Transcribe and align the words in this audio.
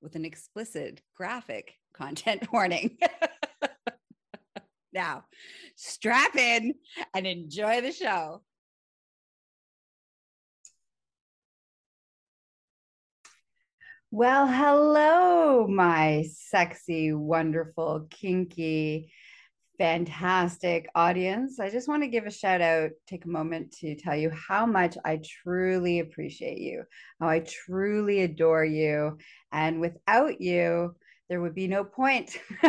with 0.00 0.14
an 0.14 0.24
explicit 0.24 1.00
graphic 1.16 1.74
content 1.92 2.46
warning. 2.52 2.98
now, 4.92 5.24
strap 5.76 6.36
in 6.36 6.74
and 7.14 7.26
enjoy 7.26 7.80
the 7.80 7.92
show. 7.92 8.42
Well, 14.12 14.46
hello, 14.46 15.66
my 15.66 16.24
sexy, 16.32 17.12
wonderful, 17.12 18.06
kinky, 18.08 19.12
fantastic 19.78 20.88
audience. 20.94 21.60
I 21.60 21.70
just 21.70 21.88
want 21.88 22.02
to 22.02 22.08
give 22.08 22.26
a 22.26 22.30
shout 22.30 22.60
out, 22.60 22.90
take 23.06 23.24
a 23.24 23.28
moment 23.28 23.72
to 23.80 23.94
tell 23.94 24.16
you 24.16 24.30
how 24.30 24.66
much 24.66 24.96
I 25.04 25.20
truly 25.42 26.00
appreciate 26.00 26.58
you, 26.58 26.84
how 27.20 27.28
I 27.28 27.40
truly 27.40 28.22
adore 28.22 28.64
you. 28.64 29.18
And 29.52 29.80
without 29.80 30.40
you, 30.40 30.94
there 31.28 31.40
would 31.40 31.54
be 31.54 31.68
no 31.68 31.84
point 31.84 32.36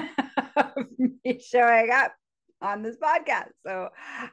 of 0.55 0.73
me 0.97 1.39
showing 1.39 1.91
up 1.91 2.13
on 2.61 2.81
this 2.81 2.97
podcast. 2.97 3.51
So 3.65 3.89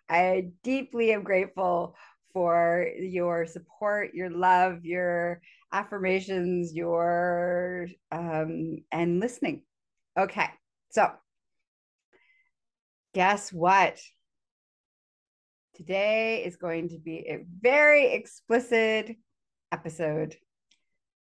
I 0.09 0.49
deeply 0.63 1.13
am 1.13 1.23
grateful 1.23 1.97
for 2.33 2.89
your 2.99 3.47
support, 3.47 4.15
your 4.15 4.31
love, 4.31 4.85
your 4.85 5.41
affirmations, 5.73 6.75
your 6.75 7.89
um 8.11 8.79
and 8.91 9.21
listening. 9.21 9.63
Okay. 10.19 10.49
So 10.91 11.11
guess 13.15 13.53
what? 13.53 13.99
Today 15.77 16.45
is 16.45 16.57
going 16.57 16.89
to 16.91 16.99
be 16.99 17.19
a 17.29 17.45
very 17.61 18.13
explicit 18.13 19.17
episode. 19.73 20.37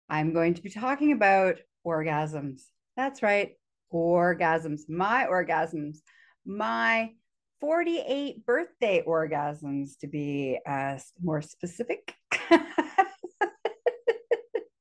I'm 0.10 0.34
going 0.34 0.54
to 0.56 0.62
be 0.62 0.70
talking 0.70 1.12
about 1.12 1.58
orgasms. 1.86 2.62
That's 2.96 3.22
right, 3.22 3.52
orgasms, 3.94 4.82
my 4.90 5.28
orgasms, 5.30 5.98
my 6.46 7.12
48 7.60 8.46
birthday 8.46 9.04
orgasms 9.06 9.98
to 10.00 10.08
be 10.08 10.60
uh, 10.66 10.98
more 11.22 11.42
specific. 11.42 12.16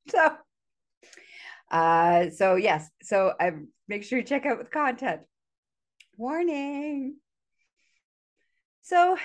so, 0.09 0.37
uh, 1.71 2.31
so 2.31 2.55
yes, 2.55 2.89
so 3.03 3.35
I 3.41 3.53
make 3.89 4.05
sure 4.05 4.19
you 4.19 4.25
check 4.25 4.47
out 4.47 4.59
the 4.59 4.65
content. 4.65 5.23
Warning. 6.21 7.17
So, 8.83 9.17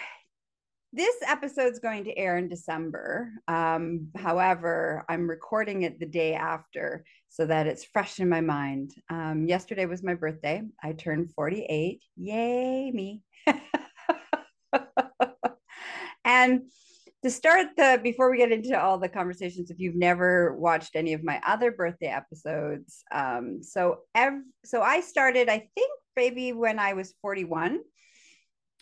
this 0.94 1.16
episode 1.28 1.73
is 1.73 1.79
going 1.79 2.06
to 2.06 2.17
air 2.17 2.38
in 2.38 2.47
December. 2.47 3.33
Um, 3.50 4.11
however, 4.16 5.03
I'm 5.09 5.29
recording 5.29 5.81
it 5.81 6.00
the 6.00 6.06
day 6.06 6.35
after 6.35 7.03
so 7.28 7.45
that 7.47 7.67
it's 7.67 7.83
fresh 7.83 8.22
in 8.22 8.29
my 8.29 8.39
mind. 8.39 8.91
Um, 9.09 9.45
yesterday 9.45 9.85
was 9.85 10.03
my 10.03 10.13
birthday. 10.13 10.61
I 10.81 10.94
turned 10.94 11.33
48. 11.33 12.01
Yay, 12.16 12.91
me. 12.91 13.23
and 16.23 16.62
to 17.23 17.29
start 17.29 17.75
the 17.75 18.00
before 18.01 18.31
we 18.31 18.38
get 18.38 18.53
into 18.53 18.81
all 18.81 19.00
the 19.00 19.09
conversations 19.09 19.69
if 19.69 19.79
you've 19.79 19.95
never 19.95 20.56
watched 20.56 20.95
any 20.95 21.12
of 21.12 21.25
my 21.25 21.41
other 21.45 21.72
birthday 21.72 22.06
episodes 22.06 23.03
um 23.12 23.63
so 23.63 24.01
ev- 24.13 24.44
so 24.63 24.83
i 24.83 25.01
started 25.01 25.50
i 25.50 25.67
think 25.73 25.91
maybe 26.16 26.53
when 26.53 26.80
i 26.80 26.94
was 26.94 27.14
41 27.22 27.80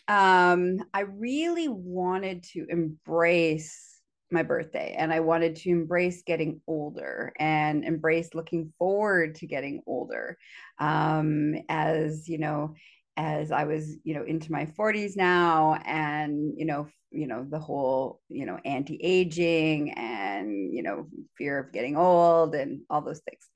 um 0.08 0.78
i 0.92 1.00
really 1.00 1.68
wanted 1.68 2.42
to 2.42 2.66
embrace 2.68 4.00
my 4.30 4.42
birthday 4.42 4.94
and 4.98 5.12
i 5.12 5.20
wanted 5.20 5.56
to 5.56 5.70
embrace 5.70 6.22
getting 6.22 6.60
older 6.66 7.32
and 7.38 7.84
embrace 7.84 8.34
looking 8.34 8.72
forward 8.78 9.34
to 9.36 9.46
getting 9.46 9.82
older 9.86 10.36
um 10.78 11.54
as 11.68 12.28
you 12.28 12.38
know 12.38 12.74
as 13.16 13.52
I 13.52 13.64
was, 13.64 13.96
you 14.02 14.14
know, 14.14 14.24
into 14.24 14.50
my 14.50 14.66
40s 14.66 15.16
now 15.16 15.74
and, 15.84 16.52
you 16.56 16.64
know, 16.64 16.88
you 17.10 17.26
know, 17.26 17.46
the 17.48 17.60
whole, 17.60 18.20
you 18.28 18.44
know, 18.44 18.58
anti-aging 18.64 19.92
and, 19.92 20.74
you 20.74 20.82
know, 20.82 21.06
fear 21.38 21.60
of 21.60 21.72
getting 21.72 21.96
old 21.96 22.54
and 22.54 22.80
all 22.90 23.02
those 23.02 23.20
things. 23.20 23.48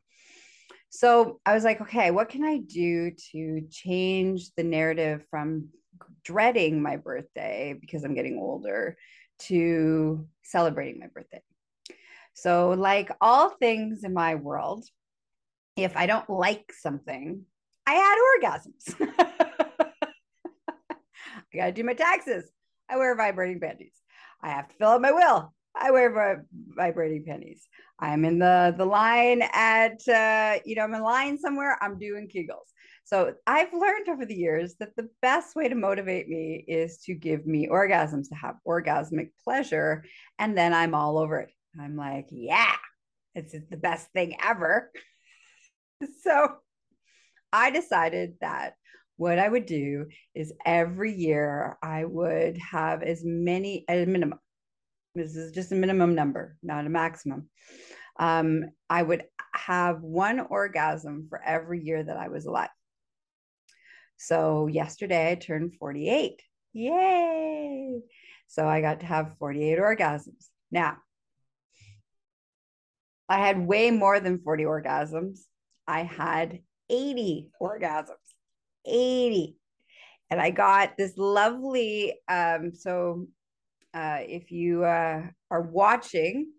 So 0.91 1.41
I 1.44 1.54
was 1.54 1.65
like, 1.65 1.81
okay, 1.82 2.10
what 2.10 2.28
can 2.28 2.44
I 2.44 2.59
do 2.59 3.12
to 3.32 3.62
change 3.71 4.50
the 4.56 4.65
narrative 4.65 5.25
from 5.31 5.69
dreading 6.25 6.82
my 6.82 6.97
birthday 6.97 7.76
because 7.78 8.04
I'm 8.04 8.15
getting 8.15 8.38
older 8.38 8.97
to 9.41 10.26
celebrating 10.43 11.00
my 11.00 11.09
birthday? 11.09 11.43
So, 12.34 12.71
like 12.71 13.10
all 13.21 13.50
things 13.50 14.04
in 14.04 14.15
my 14.15 14.37
world, 14.37 14.84
if 15.76 15.97
I 15.97 16.06
don't 16.06 16.31
like 16.31 16.72
something, 16.72 17.44
I 17.87 17.94
had 17.94 18.16
orgasms. 18.41 18.94
I 20.91 21.56
got 21.56 21.66
to 21.66 21.72
do 21.72 21.84
my 21.84 21.94
taxes. 21.94 22.50
I 22.88 22.97
wear 22.97 23.16
vibrating 23.16 23.60
panties. 23.60 23.94
I 24.43 24.50
have 24.50 24.69
to 24.69 24.75
fill 24.76 24.91
out 24.91 25.03
my 25.03 25.12
will. 25.12 25.53
I 25.81 25.91
wear 25.91 26.44
vibrating 26.77 27.25
panties. 27.25 27.66
I'm 28.00 28.25
in 28.25 28.39
the 28.39 28.75
the 28.77 28.84
line 28.84 29.43
at 29.53 30.06
uh, 30.09 30.59
you 30.65 30.77
know 30.77 30.83
I'm 30.83 30.94
in 30.94 31.03
line 31.03 31.39
somewhere. 31.39 31.78
I'm 31.81 31.99
doing 31.99 32.28
Kegels. 32.28 32.69
So 33.05 33.33
I've 33.47 33.72
learned 33.72 34.09
over 34.11 34.27
the 34.27 34.37
years 34.37 34.75
that 34.81 34.94
the 34.94 35.09
best 35.22 35.56
way 35.56 35.69
to 35.69 35.75
motivate 35.75 36.28
me 36.28 36.62
is 36.69 36.99
to 37.05 37.15
give 37.15 37.47
me 37.47 37.67
orgasms, 37.67 38.28
to 38.28 38.34
have 38.34 38.56
orgasmic 38.67 39.31
pleasure, 39.43 40.05
and 40.38 40.56
then 40.56 40.75
I'm 40.75 40.94
all 40.94 41.17
over 41.17 41.41
it. 41.41 41.50
I'm 41.81 41.97
like, 41.97 42.27
yeah, 42.31 42.77
it's 43.34 43.53
the 43.53 43.77
best 43.77 44.09
thing 44.12 44.37
ever. 44.44 44.91
so 46.22 46.56
I 47.53 47.71
decided 47.71 48.34
that 48.41 48.75
what 49.17 49.38
I 49.38 49.49
would 49.49 49.67
do 49.67 50.06
is 50.34 50.53
every 50.65 51.12
year 51.12 51.77
I 51.83 52.05
would 52.05 52.59
have 52.59 53.03
as 53.03 53.22
many, 53.25 53.84
a 53.88 54.05
minimum, 54.05 54.38
this 55.19 55.37
is 55.37 55.53
just 55.53 55.73
a 55.73 55.75
minimum 55.75 56.15
number, 56.15 56.56
not 56.62 56.87
a 56.87 56.89
maximum. 56.89 57.49
Um, 58.19 58.65
I 58.89 59.03
would 59.03 59.25
have 59.55 60.03
one 60.03 60.41
orgasm 60.41 61.26
for 61.29 61.43
every 61.43 61.82
year 61.82 62.03
that 62.03 62.17
I 62.17 62.29
was 62.29 62.47
alive. 62.47 62.70
So 64.17 64.67
yesterday 64.67 65.31
I 65.31 65.35
turned 65.37 65.75
48. 65.79 66.43
Yay! 66.73 68.00
So 68.49 68.67
I 68.67 68.81
got 68.81 69.00
to 69.00 69.06
have 69.06 69.37
48 69.38 69.79
orgasms. 69.79 70.47
Now, 70.70 70.97
I 73.29 73.38
had 73.38 73.67
way 73.67 73.91
more 73.91 74.21
than 74.21 74.38
40 74.38 74.64
orgasms. 74.64 75.41
I 75.87 76.03
had 76.03 76.61
80 76.88 77.50
orgasms. 77.61 78.14
80 78.88 79.56
and 80.31 80.41
i 80.41 80.50
got 80.50 80.97
this 80.97 81.17
lovely 81.17 82.14
um 82.29 82.73
so 82.75 83.26
uh 83.94 84.19
if 84.20 84.50
you 84.50 84.85
uh 84.85 85.23
are 85.50 85.62
watching 85.62 86.50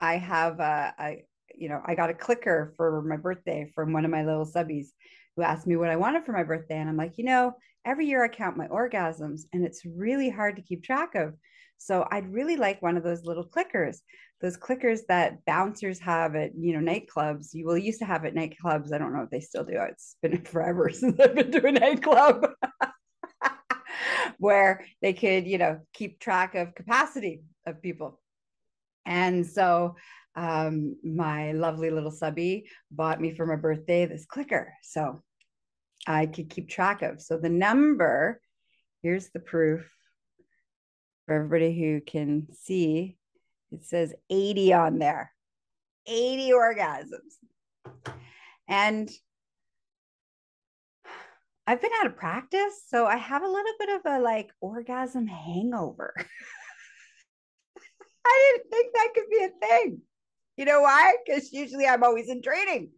i 0.00 0.16
have 0.16 0.60
a, 0.60 0.94
a 0.98 1.24
you 1.54 1.68
know 1.68 1.80
i 1.86 1.94
got 1.94 2.10
a 2.10 2.14
clicker 2.14 2.74
for 2.76 3.02
my 3.02 3.16
birthday 3.16 3.70
from 3.74 3.92
one 3.92 4.04
of 4.04 4.10
my 4.10 4.24
little 4.24 4.46
subbies 4.46 4.88
who 5.36 5.42
asked 5.42 5.66
me 5.66 5.76
what 5.76 5.90
i 5.90 5.96
wanted 5.96 6.24
for 6.24 6.32
my 6.32 6.42
birthday 6.42 6.78
and 6.78 6.88
i'm 6.88 6.96
like 6.96 7.18
you 7.18 7.24
know 7.24 7.52
every 7.84 8.06
year 8.06 8.24
i 8.24 8.28
count 8.28 8.56
my 8.56 8.66
orgasms 8.68 9.42
and 9.52 9.64
it's 9.64 9.84
really 9.84 10.28
hard 10.28 10.56
to 10.56 10.62
keep 10.62 10.82
track 10.82 11.14
of 11.14 11.34
so 11.78 12.06
i'd 12.10 12.32
really 12.32 12.56
like 12.56 12.82
one 12.82 12.96
of 12.96 13.04
those 13.04 13.24
little 13.24 13.46
clickers 13.46 13.98
those 14.40 14.56
clickers 14.56 15.00
that 15.08 15.44
bouncers 15.46 15.98
have 16.00 16.34
at 16.36 16.52
you 16.58 16.78
know 16.78 16.92
nightclubs. 16.92 17.54
You 17.54 17.66
will 17.66 17.78
used 17.78 18.00
to 18.00 18.04
have 18.04 18.24
at 18.24 18.34
nightclubs. 18.34 18.92
I 18.92 18.98
don't 18.98 19.14
know 19.14 19.22
if 19.22 19.30
they 19.30 19.40
still 19.40 19.64
do. 19.64 19.78
It's 19.88 20.16
been 20.22 20.40
forever 20.44 20.90
since 20.92 21.18
I've 21.18 21.34
been 21.34 21.52
to 21.52 21.66
a 21.66 21.72
nightclub. 21.72 22.46
where 24.38 24.84
they 25.02 25.12
could, 25.12 25.46
you 25.46 25.58
know, 25.58 25.80
keep 25.92 26.20
track 26.20 26.54
of 26.54 26.74
capacity 26.74 27.42
of 27.66 27.82
people. 27.82 28.20
And 29.04 29.46
so 29.46 29.96
um, 30.34 30.96
my 31.02 31.52
lovely 31.52 31.90
little 31.90 32.10
subby 32.10 32.68
bought 32.90 33.20
me 33.20 33.34
for 33.34 33.46
my 33.46 33.56
birthday 33.56 34.04
this 34.04 34.26
clicker. 34.26 34.72
So 34.82 35.22
I 36.06 36.26
could 36.26 36.50
keep 36.50 36.68
track 36.68 37.02
of. 37.02 37.20
So 37.20 37.38
the 37.38 37.48
number, 37.48 38.40
here's 39.02 39.30
the 39.30 39.40
proof 39.40 39.90
for 41.24 41.34
everybody 41.34 41.78
who 41.78 42.00
can 42.00 42.46
see. 42.52 43.16
It 43.72 43.84
says 43.84 44.14
80 44.30 44.72
on 44.74 44.98
there, 44.98 45.32
80 46.06 46.50
orgasms. 46.50 48.14
And 48.68 49.10
I've 51.66 51.80
been 51.80 51.90
out 52.00 52.06
of 52.06 52.16
practice, 52.16 52.82
so 52.86 53.06
I 53.06 53.16
have 53.16 53.42
a 53.42 53.48
little 53.48 53.72
bit 53.78 53.88
of 53.88 54.00
a 54.06 54.20
like 54.20 54.50
orgasm 54.60 55.26
hangover. 55.26 56.14
I 58.26 58.52
didn't 58.52 58.70
think 58.70 58.94
that 58.94 59.12
could 59.14 59.30
be 59.30 59.44
a 59.44 59.66
thing. 59.66 60.00
You 60.56 60.64
know 60.64 60.80
why? 60.80 61.16
Because 61.24 61.52
usually 61.52 61.86
I'm 61.86 62.02
always 62.02 62.28
in 62.28 62.40
training. 62.40 62.90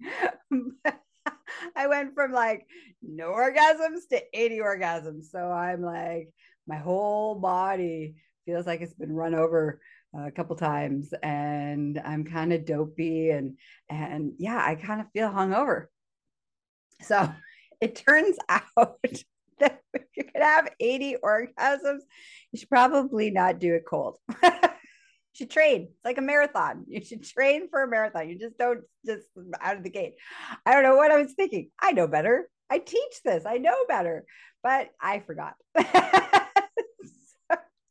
I 1.76 1.86
went 1.86 2.14
from 2.14 2.32
like 2.32 2.66
no 3.02 3.30
orgasms 3.30 4.08
to 4.10 4.22
80 4.32 4.58
orgasms. 4.58 5.24
So 5.30 5.50
I'm 5.50 5.82
like, 5.82 6.28
my 6.66 6.76
whole 6.76 7.34
body 7.36 8.16
feels 8.46 8.66
like 8.66 8.80
it's 8.80 8.94
been 8.94 9.12
run 9.12 9.34
over 9.34 9.80
a 10.14 10.30
couple 10.30 10.56
times 10.56 11.12
and 11.22 12.00
I'm 12.04 12.24
kind 12.24 12.52
of 12.52 12.64
dopey 12.64 13.30
and 13.30 13.58
and 13.90 14.32
yeah, 14.38 14.62
I 14.64 14.74
kind 14.74 15.00
of 15.00 15.10
feel 15.12 15.28
hungover. 15.28 15.86
So 17.02 17.28
it 17.80 17.96
turns 17.96 18.36
out 18.48 18.98
that 19.60 19.80
if 19.94 20.02
you 20.16 20.24
could 20.24 20.42
have 20.42 20.68
80 20.80 21.16
orgasms, 21.22 22.00
you 22.52 22.58
should 22.58 22.70
probably 22.70 23.30
not 23.30 23.58
do 23.58 23.74
it 23.74 23.84
cold. 23.88 24.18
you 24.42 24.50
should 25.32 25.50
train. 25.50 25.88
It's 25.90 26.04
like 26.04 26.18
a 26.18 26.22
marathon. 26.22 26.84
You 26.88 27.04
should 27.04 27.24
train 27.24 27.68
for 27.68 27.82
a 27.82 27.88
marathon. 27.88 28.28
You 28.28 28.38
just 28.38 28.58
don't 28.58 28.82
just 29.04 29.26
out 29.60 29.76
of 29.76 29.82
the 29.82 29.90
gate. 29.90 30.14
I 30.64 30.72
don't 30.74 30.82
know 30.82 30.96
what 30.96 31.10
I 31.10 31.20
was 31.20 31.32
thinking. 31.34 31.70
I 31.80 31.92
know 31.92 32.06
better. 32.06 32.48
I 32.70 32.78
teach 32.78 33.22
this. 33.24 33.44
I 33.46 33.58
know 33.58 33.76
better, 33.88 34.24
but 34.62 34.90
I 35.00 35.20
forgot. 35.20 35.54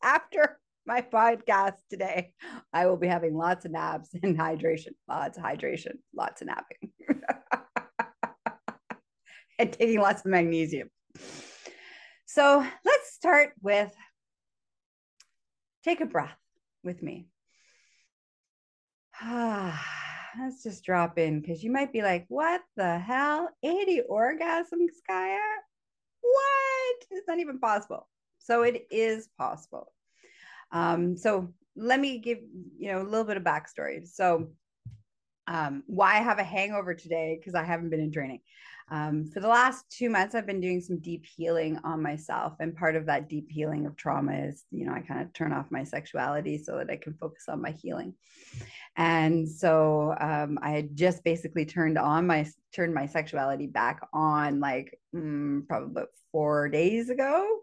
After 0.03 0.59
my 0.85 1.01
podcast 1.01 1.73
today, 1.89 2.31
I 2.71 2.85
will 2.85 2.95
be 2.97 3.07
having 3.07 3.35
lots 3.35 3.65
of 3.65 3.71
naps 3.71 4.09
and 4.23 4.37
hydration, 4.37 4.91
lots 5.09 5.37
of 5.37 5.43
hydration, 5.43 5.97
lots 6.15 6.41
of 6.41 6.47
napping. 6.47 6.91
And 9.59 9.73
taking 9.73 9.99
lots 9.99 10.21
of 10.21 10.31
magnesium. 10.31 10.89
So 12.25 12.65
let's 12.85 13.13
start 13.13 13.53
with 13.61 13.91
take 15.83 16.01
a 16.01 16.05
breath 16.05 16.37
with 16.83 17.01
me. 17.01 17.27
let's 19.25 20.63
just 20.63 20.83
drop 20.83 21.17
in 21.17 21.41
because 21.41 21.63
you 21.63 21.71
might 21.71 21.91
be 21.91 22.01
like, 22.01 22.25
what 22.27 22.61
the 22.75 22.99
hell? 22.99 23.49
80 23.63 24.01
orgasms, 24.09 24.93
Gaia? 25.07 25.39
What? 26.21 26.95
It's 27.11 27.27
not 27.27 27.39
even 27.39 27.59
possible. 27.59 28.07
So 28.39 28.63
it 28.63 28.87
is 28.91 29.29
possible. 29.37 29.91
Um, 30.71 31.17
so 31.17 31.53
let 31.75 31.99
me 31.99 32.19
give 32.19 32.39
you 32.77 32.91
know 32.91 33.01
a 33.01 33.03
little 33.03 33.23
bit 33.23 33.37
of 33.37 33.43
backstory. 33.43 34.07
So 34.07 34.49
um, 35.47 35.83
why 35.87 36.17
I 36.17 36.21
have 36.21 36.39
a 36.39 36.43
hangover 36.43 36.93
today 36.93 37.37
because 37.39 37.55
I 37.55 37.63
haven't 37.63 37.89
been 37.89 37.99
in 37.99 38.11
training. 38.11 38.41
Um, 38.89 39.25
for 39.25 39.41
the 39.41 39.47
last 39.47 39.85
two 39.89 40.09
months, 40.09 40.33
I've 40.33 40.45
been 40.45 40.61
doing 40.61 40.79
some 40.79 40.99
deep 40.99 41.25
healing 41.25 41.77
on 41.83 42.01
myself. 42.01 42.53
And 42.59 42.75
part 42.75 42.95
of 42.95 43.05
that 43.07 43.27
deep 43.27 43.51
healing 43.51 43.85
of 43.85 43.97
trauma 43.97 44.33
is, 44.33 44.63
you 44.71 44.85
know, 44.85 44.93
I 44.93 45.01
kind 45.01 45.21
of 45.21 45.33
turn 45.33 45.51
off 45.51 45.71
my 45.71 45.83
sexuality 45.83 46.57
so 46.57 46.77
that 46.77 46.89
I 46.89 46.95
can 46.95 47.13
focus 47.13 47.45
on 47.49 47.61
my 47.61 47.71
healing. 47.71 48.13
And 48.95 49.47
so 49.47 50.15
um, 50.19 50.57
I 50.61 50.71
had 50.71 50.95
just 50.95 51.23
basically 51.23 51.65
turned 51.65 51.97
on 51.97 52.25
my 52.25 52.47
turned 52.73 52.93
my 52.93 53.07
sexuality 53.07 53.67
back 53.67 53.99
on 54.13 54.59
like 54.59 54.97
mm, 55.13 55.67
probably 55.67 55.91
about 55.91 56.09
four 56.31 56.69
days 56.69 57.09
ago. 57.09 57.59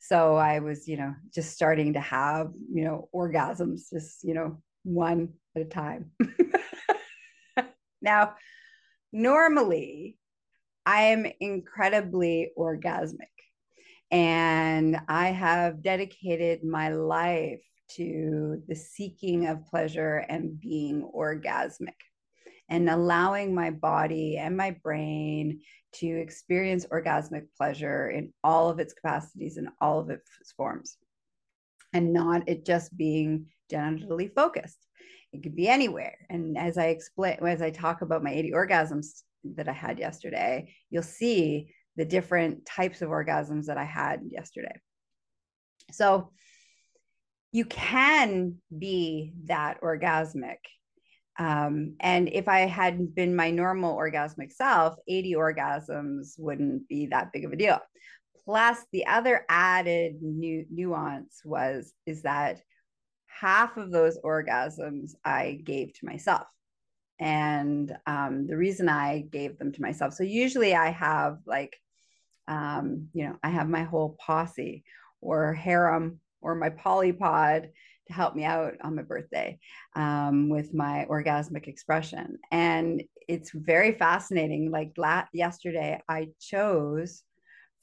So 0.00 0.36
I 0.36 0.58
was, 0.58 0.88
you 0.88 0.96
know, 0.96 1.14
just 1.34 1.52
starting 1.52 1.92
to 1.92 2.00
have, 2.00 2.52
you 2.72 2.84
know, 2.84 3.08
orgasms, 3.14 3.90
just, 3.90 4.24
you 4.24 4.34
know, 4.34 4.58
one 4.82 5.34
at 5.54 5.62
a 5.62 5.64
time. 5.66 6.10
now, 8.02 8.34
normally 9.12 10.16
I 10.88 11.02
am 11.02 11.26
incredibly 11.38 12.50
orgasmic. 12.56 13.36
And 14.10 14.98
I 15.06 15.26
have 15.28 15.82
dedicated 15.82 16.64
my 16.64 16.88
life 16.88 17.60
to 17.96 18.62
the 18.66 18.74
seeking 18.74 19.48
of 19.48 19.66
pleasure 19.66 20.24
and 20.30 20.58
being 20.58 21.06
orgasmic 21.14 22.00
and 22.70 22.88
allowing 22.88 23.54
my 23.54 23.68
body 23.70 24.38
and 24.38 24.56
my 24.56 24.70
brain 24.82 25.60
to 25.96 26.06
experience 26.06 26.86
orgasmic 26.86 27.48
pleasure 27.54 28.08
in 28.08 28.32
all 28.42 28.70
of 28.70 28.78
its 28.78 28.94
capacities 28.94 29.58
and 29.58 29.68
all 29.82 30.00
of 30.00 30.08
its 30.08 30.30
forms 30.56 30.96
and 31.92 32.14
not 32.14 32.48
it 32.48 32.64
just 32.64 32.96
being 32.96 33.44
genitally 33.70 34.34
focused 34.34 34.86
it 35.32 35.42
could 35.42 35.56
be 35.56 35.66
anywhere 35.68 36.16
and 36.28 36.58
as 36.58 36.76
i 36.76 36.86
explain 36.86 37.38
as 37.46 37.62
i 37.62 37.70
talk 37.70 38.02
about 38.02 38.22
my 38.22 38.30
80 38.30 38.52
orgasms 38.52 39.22
that 39.56 39.68
I 39.68 39.72
had 39.72 39.98
yesterday, 39.98 40.74
you'll 40.90 41.02
see 41.02 41.74
the 41.96 42.04
different 42.04 42.64
types 42.64 43.02
of 43.02 43.10
orgasms 43.10 43.66
that 43.66 43.76
I 43.76 43.84
had 43.84 44.20
yesterday. 44.28 44.74
So 45.92 46.30
you 47.52 47.64
can 47.64 48.56
be 48.76 49.32
that 49.44 49.80
orgasmic. 49.80 50.58
Um, 51.38 51.94
and 52.00 52.28
if 52.28 52.48
I 52.48 52.60
hadn't 52.60 53.14
been 53.14 53.34
my 53.34 53.50
normal 53.50 53.96
orgasmic 53.96 54.52
self, 54.52 54.96
80 55.08 55.34
orgasms 55.34 56.34
wouldn't 56.38 56.88
be 56.88 57.06
that 57.06 57.32
big 57.32 57.44
of 57.44 57.52
a 57.52 57.56
deal. 57.56 57.78
Plus, 58.44 58.78
the 58.92 59.06
other 59.06 59.44
added 59.48 60.16
nu- 60.20 60.66
nuance 60.70 61.42
was 61.44 61.92
is 62.06 62.22
that 62.22 62.60
half 63.26 63.76
of 63.76 63.92
those 63.92 64.18
orgasms 64.24 65.12
I 65.24 65.60
gave 65.64 65.92
to 65.94 66.06
myself 66.06 66.46
and 67.20 67.96
um, 68.06 68.46
the 68.46 68.56
reason 68.56 68.88
i 68.88 69.24
gave 69.30 69.58
them 69.58 69.72
to 69.72 69.82
myself 69.82 70.14
so 70.14 70.22
usually 70.22 70.74
i 70.74 70.90
have 70.90 71.38
like 71.46 71.76
um, 72.48 73.08
you 73.12 73.24
know 73.24 73.36
i 73.42 73.48
have 73.48 73.68
my 73.68 73.82
whole 73.82 74.16
posse 74.24 74.84
or 75.20 75.52
harem 75.52 76.20
or 76.40 76.54
my 76.54 76.70
polypod 76.70 77.68
to 78.06 78.12
help 78.12 78.34
me 78.34 78.44
out 78.44 78.74
on 78.82 78.96
my 78.96 79.02
birthday 79.02 79.58
um, 79.94 80.48
with 80.48 80.72
my 80.72 81.06
orgasmic 81.10 81.68
expression. 81.68 82.38
And 82.50 83.02
it's 83.28 83.50
very 83.52 83.92
fascinating 83.92 84.70
like 84.70 84.92
la- 84.96 85.26
yesterday 85.34 86.00
i 86.08 86.28
chose 86.40 87.22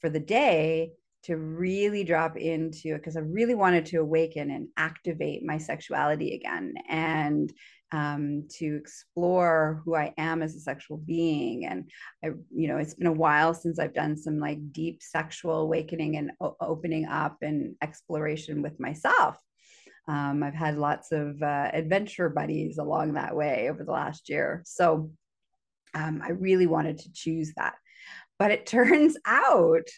for 0.00 0.10
the 0.10 0.20
day 0.20 0.90
to 1.26 1.36
really 1.36 2.04
drop 2.04 2.36
into 2.36 2.94
it 2.94 2.98
because 2.98 3.16
I 3.16 3.20
really 3.20 3.56
wanted 3.56 3.86
to 3.86 3.96
awaken 3.96 4.50
and 4.52 4.68
activate 4.76 5.42
my 5.44 5.58
sexuality 5.58 6.36
again. 6.36 6.74
And 6.88 7.52
um, 7.92 8.48
to 8.58 8.76
explore 8.76 9.82
who 9.84 9.94
I 9.94 10.12
am 10.18 10.42
as 10.42 10.54
a 10.56 10.60
sexual 10.60 10.96
being. 10.96 11.66
And 11.66 11.90
I, 12.24 12.28
you 12.54 12.68
know, 12.68 12.78
it's 12.78 12.94
been 12.94 13.06
a 13.06 13.12
while 13.12 13.54
since 13.54 13.78
I've 13.78 13.94
done 13.94 14.16
some 14.16 14.38
like 14.38 14.72
deep 14.72 15.02
sexual 15.02 15.60
awakening 15.60 16.16
and 16.16 16.32
o- 16.40 16.56
opening 16.60 17.06
up 17.06 17.38
and 17.42 17.76
exploration 17.82 18.62
with 18.62 18.78
myself. 18.80 19.36
Um, 20.08 20.42
I've 20.42 20.54
had 20.54 20.78
lots 20.78 21.12
of 21.12 21.42
uh, 21.42 21.70
adventure 21.72 22.28
buddies 22.28 22.78
along 22.78 23.14
that 23.14 23.34
way 23.34 23.68
over 23.70 23.84
the 23.84 23.92
last 23.92 24.28
year. 24.28 24.62
So 24.64 25.10
um, 25.94 26.22
I 26.22 26.30
really 26.30 26.66
wanted 26.66 26.98
to 26.98 27.12
choose 27.12 27.52
that. 27.56 27.74
But 28.38 28.50
it 28.50 28.66
turns 28.66 29.16
out 29.24 29.88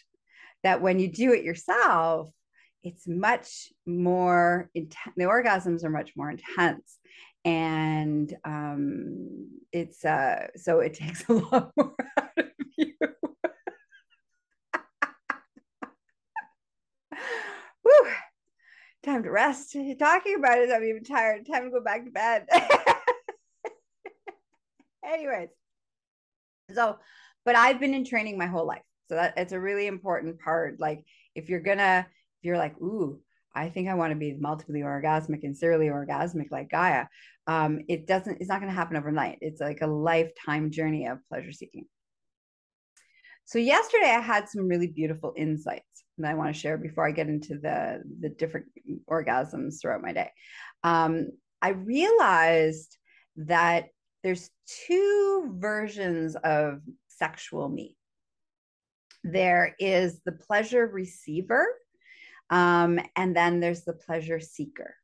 that 0.63 0.81
when 0.81 0.99
you 0.99 1.11
do 1.11 1.33
it 1.33 1.43
yourself, 1.43 2.31
it's 2.83 3.07
much 3.07 3.73
more 3.85 4.69
intense. 4.73 5.15
The 5.17 5.25
orgasms 5.25 5.83
are 5.83 5.89
much 5.89 6.13
more 6.15 6.31
intense. 6.31 6.97
And 7.45 8.35
um, 8.43 9.49
it's 9.71 10.03
uh, 10.05 10.47
so 10.55 10.79
it 10.79 10.93
takes 10.95 11.27
a 11.29 11.33
lot 11.33 11.71
more 11.77 11.95
out 12.17 12.37
of 12.37 12.45
you. 12.77 12.93
Whew. 17.83 18.11
Time 19.03 19.23
to 19.23 19.31
rest. 19.31 19.75
Talking 19.97 20.35
about 20.35 20.59
it, 20.59 20.71
I'm 20.71 20.83
even 20.83 21.03
tired. 21.03 21.47
Time 21.47 21.63
to 21.63 21.69
go 21.71 21.81
back 21.81 22.03
to 22.03 22.11
bed. 22.11 22.47
Anyways, 25.05 25.49
so, 26.75 26.99
but 27.45 27.55
I've 27.55 27.79
been 27.79 27.93
in 27.93 28.05
training 28.05 28.37
my 28.37 28.47
whole 28.47 28.67
life. 28.67 28.83
So 29.07 29.15
that 29.15 29.33
it's 29.37 29.53
a 29.53 29.59
really 29.59 29.87
important 29.87 30.39
part. 30.39 30.79
Like 30.79 31.03
if 31.33 31.49
you're 31.49 31.61
gonna, 31.61 32.05
if 32.07 32.45
you're 32.45 32.57
like, 32.57 32.77
ooh, 32.77 33.19
I 33.55 33.69
think 33.69 33.89
I 33.89 33.95
want 33.95 34.11
to 34.11 34.17
be 34.17 34.35
multiply 34.39 34.79
orgasmic 34.79 35.43
and 35.43 35.57
serially 35.57 35.87
orgasmic 35.87 36.51
like 36.51 36.69
Gaia. 36.69 37.05
Um, 37.47 37.81
it 37.87 38.05
doesn't, 38.05 38.39
it's 38.39 38.49
not 38.49 38.59
going 38.61 38.71
to 38.71 38.75
happen 38.75 38.95
overnight. 38.95 39.39
It's 39.41 39.59
like 39.59 39.81
a 39.81 39.87
lifetime 39.87 40.71
journey 40.71 41.07
of 41.07 41.19
pleasure 41.29 41.51
seeking. 41.51 41.85
So 43.45 43.57
yesterday 43.57 44.11
I 44.11 44.19
had 44.19 44.47
some 44.47 44.67
really 44.67 44.87
beautiful 44.87 45.33
insights 45.35 46.03
that 46.19 46.29
I 46.29 46.35
want 46.35 46.53
to 46.53 46.59
share 46.59 46.77
before 46.77 47.07
I 47.07 47.11
get 47.11 47.29
into 47.29 47.57
the 47.57 48.03
the 48.19 48.29
different 48.29 48.67
orgasms 49.09 49.81
throughout 49.81 50.03
my 50.03 50.13
day. 50.13 50.29
Um, 50.83 51.29
I 51.59 51.69
realized 51.69 52.95
that 53.37 53.87
there's 54.23 54.51
two 54.85 55.55
versions 55.57 56.35
of 56.35 56.81
sexual 57.07 57.69
me. 57.69 57.95
There 59.23 59.75
is 59.79 60.21
the 60.25 60.33
pleasure 60.33 60.85
receiver, 60.85 61.65
um, 62.49 62.99
and 63.15 63.35
then 63.35 63.59
there's 63.59 63.83
the 63.83 63.93
pleasure 63.93 64.39
seeker. 64.39 64.95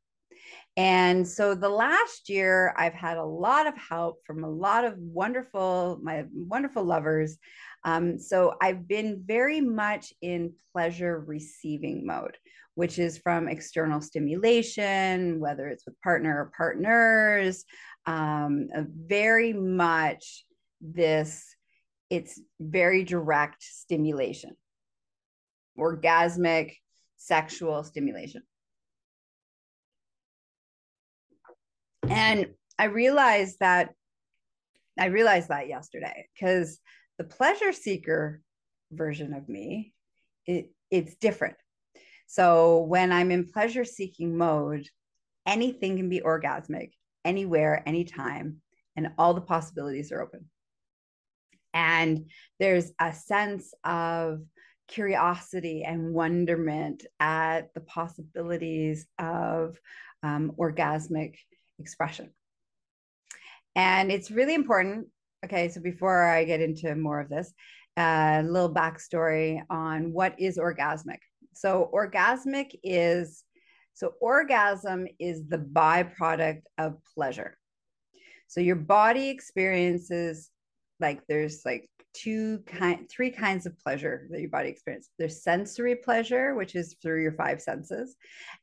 And 0.78 1.26
so 1.26 1.56
the 1.56 1.70
last 1.70 2.28
year, 2.28 2.74
I've 2.78 2.94
had 2.94 3.18
a 3.18 3.24
lot 3.24 3.66
of 3.66 3.78
help 3.78 4.26
from 4.26 4.44
a 4.44 4.50
lot 4.50 4.84
of 4.84 4.98
wonderful, 4.98 6.00
my 6.04 6.26
wonderful 6.34 6.84
lovers. 6.84 7.38
Um, 7.86 8.20
so 8.20 8.56
I've 8.62 8.88
been 8.88 9.24
very 9.26 9.62
much 9.62 10.14
in 10.22 10.54
pleasure 10.74 11.20
receiving 11.20 12.06
mode, 12.06 12.36
which 12.74 13.00
is 13.00 13.18
from 13.18 13.48
external 13.48 14.02
stimulation, 14.02 15.40
whether 15.40 15.70
it's 15.70 15.86
with 15.86 16.02
partner 16.02 16.42
or 16.42 16.52
partners, 16.58 17.64
um, 18.06 18.68
very 19.08 19.54
much 19.54 20.46
this, 20.82 21.56
it's 22.10 22.40
very 22.60 23.04
direct 23.04 23.64
stimulation, 23.64 24.58
orgasmic 25.80 26.74
sexual 27.18 27.84
stimulation. 27.84 28.44
And 32.10 32.48
I 32.78 32.86
realized 32.86 33.58
that 33.60 33.92
I 34.98 35.08
realized 35.08 35.50
that 35.50 35.68
yesterday 35.68 36.28
because 36.34 36.80
the 37.18 37.24
pleasure 37.24 37.74
seeker 37.74 38.42
version 38.92 39.34
of 39.34 39.50
me, 39.50 39.94
it, 40.46 40.72
it's 40.90 41.16
different. 41.16 41.56
So 42.28 42.80
when 42.82 43.12
I'm 43.12 43.32
in 43.32 43.48
pleasure 43.48 43.86
seeking 43.86 44.38
mode, 44.38 44.88
anything 45.46 45.98
can 45.98 46.10
be 46.10 46.22
orgasmic, 46.22 46.92
anywhere, 47.24 47.84
anytime, 47.86 48.62
and 48.96 49.10
all 49.18 49.34
the 49.34 49.42
possibilities 49.42 50.12
are 50.12 50.22
open. 50.22 50.46
And 51.74 52.32
there's 52.60 52.92
a 53.00 53.14
sense 53.14 53.74
of 53.84 54.42
curiosity 54.88 55.84
and 55.84 56.14
wonderment 56.14 57.06
at 57.20 57.74
the 57.74 57.82
possibilities 57.82 59.08
of 59.20 59.80
um, 60.24 60.54
orgasmic 60.58 61.36
expression. 61.80 62.32
And 63.76 64.12
it's 64.12 64.32
really 64.32 64.54
important. 64.54 65.08
Okay, 65.44 65.70
so 65.70 65.82
before 65.82 66.26
I 66.26 66.44
get 66.44 66.62
into 66.62 66.96
more 66.96 67.20
of 67.20 67.30
this, 67.30 67.54
a 67.98 68.02
uh, 68.02 68.44
little 68.46 68.74
backstory 68.74 69.62
on 69.70 70.12
what 70.12 70.40
is 70.40 70.58
orgasmic. 70.58 71.20
So, 71.54 71.90
orgasmic 71.94 72.72
is 72.84 73.44
so 73.94 74.14
orgasm 74.20 75.08
is 75.20 75.48
the 75.48 75.58
byproduct 75.58 76.64
of 76.78 76.98
pleasure. 77.14 77.58
So, 78.48 78.60
your 78.60 78.76
body 78.76 79.30
experiences 79.30 80.50
like 81.00 81.22
there's 81.28 81.64
like 81.66 81.90
two 82.16 82.60
kind 82.66 83.10
three 83.10 83.30
kinds 83.30 83.66
of 83.66 83.78
pleasure 83.80 84.28
that 84.32 84.40
your 84.40 84.50
body 84.50 84.70
experiences. 84.70 85.12
There's 85.20 85.44
sensory 85.44 85.96
pleasure 85.98 86.56
which 86.56 86.76
is 86.76 86.96
through 87.02 87.22
your 87.22 87.34
five 87.34 87.62
senses 87.62 88.16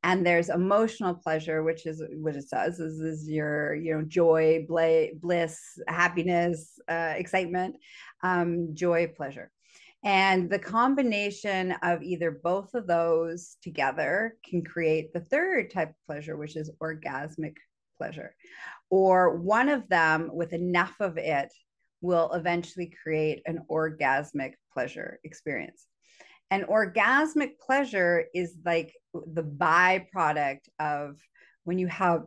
and 0.03 0.27
there's 0.27 0.49
emotional 0.49 1.15
pleasure 1.15 1.63
which 1.63 1.87
is 1.87 2.03
what 2.15 2.35
it 2.35 2.49
says 2.49 2.81
is, 2.81 3.01
is 3.01 3.29
your 3.29 3.75
you 3.75 3.95
know 3.95 4.03
joy 4.03 4.67
bliss 4.69 5.61
happiness 5.87 6.79
uh, 6.89 7.15
excitement 7.17 7.77
um, 8.23 8.75
joy 8.75 9.13
pleasure. 9.15 9.51
And 10.05 10.51
the 10.51 10.59
combination 10.59 11.77
of 11.83 12.03
either 12.03 12.33
both 12.33 12.75
of 12.75 12.89
those 12.89 13.57
together 13.63 14.35
can 14.45 14.65
create 14.65 15.13
the 15.13 15.21
third 15.21 15.71
type 15.71 15.91
of 15.91 16.07
pleasure 16.07 16.37
which 16.37 16.57
is 16.57 16.71
orgasmic 16.83 17.57
pleasure 17.99 18.35
or 18.91 19.37
one 19.37 19.69
of 19.69 19.89
them 19.89 20.31
with 20.33 20.53
enough 20.53 20.95
of 21.01 21.19
it 21.19 21.53
will 22.03 22.31
eventually 22.33 22.93
create 23.03 23.43
an 23.47 23.65
orgasmic 23.71 24.53
pleasure 24.73 25.19
experience. 25.25 25.87
And 26.51 26.65
orgasmic 26.65 27.59
pleasure 27.65 28.27
is 28.35 28.57
like 28.65 28.93
the 29.15 29.43
byproduct 29.43 30.69
of 30.79 31.17
when 31.65 31.79
you 31.79 31.87
have 31.87 32.25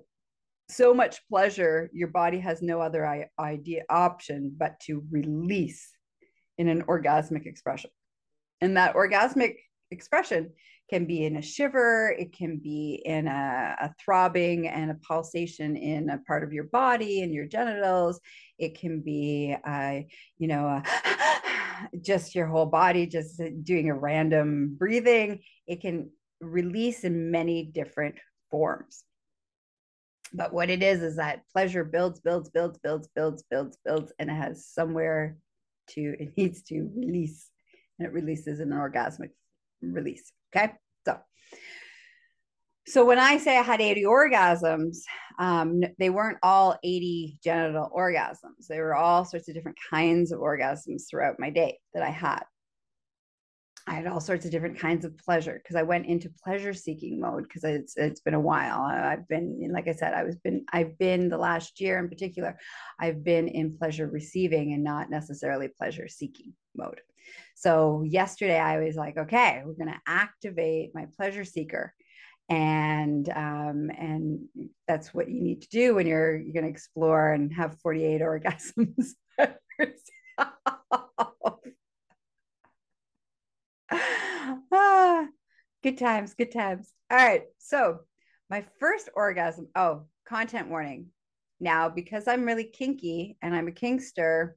so 0.70 0.96
much 0.96 1.22
pleasure, 1.30 1.92
your 1.94 2.08
body 2.08 2.40
has 2.40 2.64
no 2.64 2.82
other 2.82 3.28
idea 3.40 3.84
option 3.88 4.56
but 4.58 4.80
to 4.88 5.04
release 5.12 5.92
in 6.58 6.68
an 6.70 6.84
orgasmic 6.86 7.46
expression. 7.46 7.92
And 8.62 8.78
that 8.78 8.96
orgasmic 8.96 9.58
expression 9.92 10.52
can 10.90 11.06
be 11.06 11.26
in 11.26 11.38
a 11.38 11.42
shiver, 11.42 12.16
it 12.18 12.32
can 12.32 12.58
be 12.58 13.02
in 13.06 13.28
a, 13.28 13.76
a, 13.82 13.94
throbbing 14.00 14.68
and 14.68 14.92
a 14.92 14.96
pulsation 14.96 15.76
in 15.76 16.10
a 16.10 16.20
part 16.20 16.44
of 16.44 16.54
your 16.54 16.66
body 16.66 17.22
and 17.24 17.34
your 17.34 17.46
genitals. 17.46 18.20
It 18.60 18.80
can 18.80 19.02
be, 19.02 19.56
uh, 19.66 20.00
you 20.38 20.48
know, 20.48 20.68
uh, 20.68 20.82
just 22.02 22.36
your 22.36 22.48
whole 22.48 22.68
body 22.68 23.08
just 23.08 23.42
doing 23.64 23.90
a 23.90 23.96
random 23.96 24.76
breathing. 24.78 25.42
It 25.68 25.82
can 25.82 26.12
release 26.40 27.04
in 27.04 27.32
many 27.32 27.64
different 27.64 28.16
forms. 28.52 29.04
But 30.34 30.54
what 30.54 30.70
it 30.70 30.84
is 30.84 31.02
is 31.02 31.16
that 31.16 31.44
pleasure 31.52 31.84
builds, 31.84 32.20
builds, 32.20 32.50
builds, 32.50 32.78
builds, 32.80 33.08
builds, 33.16 33.44
builds, 33.50 33.78
builds, 33.86 34.14
and 34.20 34.30
it 34.30 34.34
has 34.34 34.68
somewhere 34.68 35.38
to, 35.90 36.02
it 36.20 36.38
needs 36.38 36.62
to 36.64 36.90
release, 36.96 37.50
and 37.98 38.08
it 38.08 38.14
releases 38.14 38.60
in 38.60 38.72
an 38.72 38.78
orgasmic 38.78 39.30
release. 39.82 40.32
Okay. 40.56 40.74
So, 41.06 41.18
so 42.88 43.06
when 43.06 43.20
I 43.20 43.38
say 43.38 43.58
I 43.58 43.62
had 43.62 43.82
80 43.82 44.04
orgasms, 44.04 44.98
um, 45.38 45.82
they 46.00 46.10
weren't 46.10 46.38
all 46.44 46.78
80 46.84 47.40
genital 47.44 47.90
orgasms. 47.96 48.68
They 48.70 48.80
were 48.80 48.96
all 48.96 49.26
sorts 49.26 49.50
of 49.50 49.56
different 49.56 49.78
kinds 49.90 50.32
of 50.32 50.40
orgasms 50.40 51.10
throughout 51.10 51.40
my 51.40 51.50
day 51.50 51.80
that 51.94 52.04
I 52.04 52.10
had. 52.10 52.44
I 53.88 53.94
had 53.94 54.08
all 54.08 54.20
sorts 54.20 54.46
of 54.46 54.52
different 54.52 54.80
kinds 54.80 55.06
of 55.06 55.16
pleasure 55.18 55.62
because 55.62 55.76
I 55.76 55.84
went 55.84 56.08
into 56.08 56.32
pleasure 56.44 56.74
seeking 56.74 57.20
mode 57.20 57.44
because 57.44 57.64
it's 57.64 57.96
it's 57.98 58.20
been 58.20 58.34
a 58.34 58.40
while. 58.40 58.82
I've 58.82 59.28
been 59.28 59.70
like 59.72 59.88
I 59.88 59.94
said, 59.94 60.14
I 60.14 60.24
was 60.24 60.38
been 60.38 60.66
I've 60.74 60.98
been 60.98 61.30
the 61.30 61.38
last 61.38 61.80
year 61.80 62.00
in 62.00 62.10
particular, 62.10 62.58
I've 63.00 63.24
been 63.24 63.48
in 63.48 63.78
pleasure 63.78 64.08
receiving 64.08 64.74
and 64.74 64.84
not 64.84 65.12
necessarily 65.12 65.68
pleasure 65.68 66.08
seeking 66.08 66.54
mode. 66.76 67.00
So 67.54 68.04
yesterday 68.04 68.60
I 68.60 68.80
was 68.80 68.96
like, 68.96 69.18
okay, 69.18 69.62
we're 69.64 69.74
to 69.92 70.02
activate 70.08 70.96
my 70.96 71.08
pleasure 71.16 71.46
seeker. 71.46 71.94
And 72.50 73.30
um, 73.30 73.92
and 73.98 74.42
that's 74.88 75.14
what 75.14 75.30
you 75.30 75.42
need 75.42 75.62
to 75.64 75.70
do 75.70 75.96
when 75.96 76.08
you're 76.08 76.38
you're 76.38 76.54
to 76.66 76.72
explore 76.72 77.34
and 77.34 77.54
have 77.54 77.80
48 77.82 78.22
orgasms. 78.22 79.10
ah, 84.72 85.28
good 85.84 85.98
times, 85.98 86.34
good 86.34 86.52
times. 86.52 86.92
All 87.12 87.18
right. 87.18 87.44
So 87.58 88.00
my 88.50 88.66
first 88.80 89.10
orgasm. 89.16 89.68
Oh, 89.76 90.04
content 90.28 90.70
warning. 90.70 91.08
Now, 91.60 91.90
because 91.90 92.28
I'm 92.28 92.46
really 92.46 92.66
kinky 92.66 93.38
and 93.42 93.56
I'm 93.56 93.68
a 93.68 93.72
kinkster, 93.72 94.52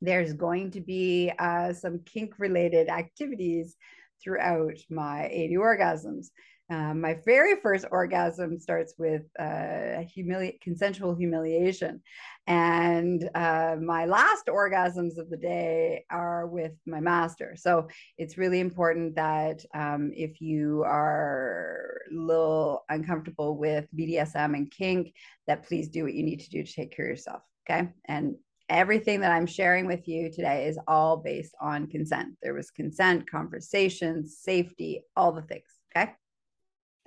there's 0.00 0.32
going 0.32 0.72
to 0.72 0.80
be 0.80 1.32
uh, 1.38 1.72
some 1.72 2.00
kink 2.04 2.38
related 2.38 2.88
activities 2.88 3.76
throughout 4.22 4.78
my 4.90 5.28
80 5.30 5.54
orgasms. 5.56 6.26
Um, 6.72 7.02
my 7.02 7.18
very 7.26 7.60
first 7.60 7.84
orgasm 7.90 8.58
starts 8.58 8.94
with 8.96 9.24
uh, 9.38 10.06
humili- 10.16 10.58
consensual 10.62 11.14
humiliation. 11.14 12.00
And 12.46 13.28
uh, 13.34 13.76
my 13.78 14.06
last 14.06 14.46
orgasms 14.46 15.18
of 15.18 15.28
the 15.28 15.36
day 15.36 16.06
are 16.10 16.46
with 16.46 16.72
my 16.86 16.98
master. 16.98 17.56
So 17.56 17.88
it's 18.16 18.38
really 18.38 18.58
important 18.60 19.16
that 19.16 19.62
um, 19.74 20.12
if 20.16 20.40
you 20.40 20.82
are 20.84 22.00
a 22.10 22.14
little 22.14 22.84
uncomfortable 22.88 23.58
with 23.58 23.86
BDSM 23.94 24.56
and 24.56 24.70
kink, 24.70 25.14
that 25.46 25.66
please 25.66 25.88
do 25.88 26.04
what 26.04 26.14
you 26.14 26.22
need 26.22 26.40
to 26.40 26.48
do 26.48 26.62
to 26.62 26.72
take 26.72 26.96
care 26.96 27.04
of 27.04 27.10
yourself. 27.10 27.42
Okay. 27.68 27.90
And 28.06 28.36
everything 28.70 29.20
that 29.20 29.32
I'm 29.32 29.46
sharing 29.46 29.86
with 29.86 30.08
you 30.08 30.32
today 30.32 30.68
is 30.68 30.78
all 30.88 31.18
based 31.18 31.54
on 31.60 31.86
consent. 31.88 32.34
There 32.42 32.54
was 32.54 32.70
consent, 32.70 33.30
conversations, 33.30 34.38
safety, 34.40 35.02
all 35.14 35.32
the 35.32 35.42
things. 35.42 35.68
Okay. 35.94 36.12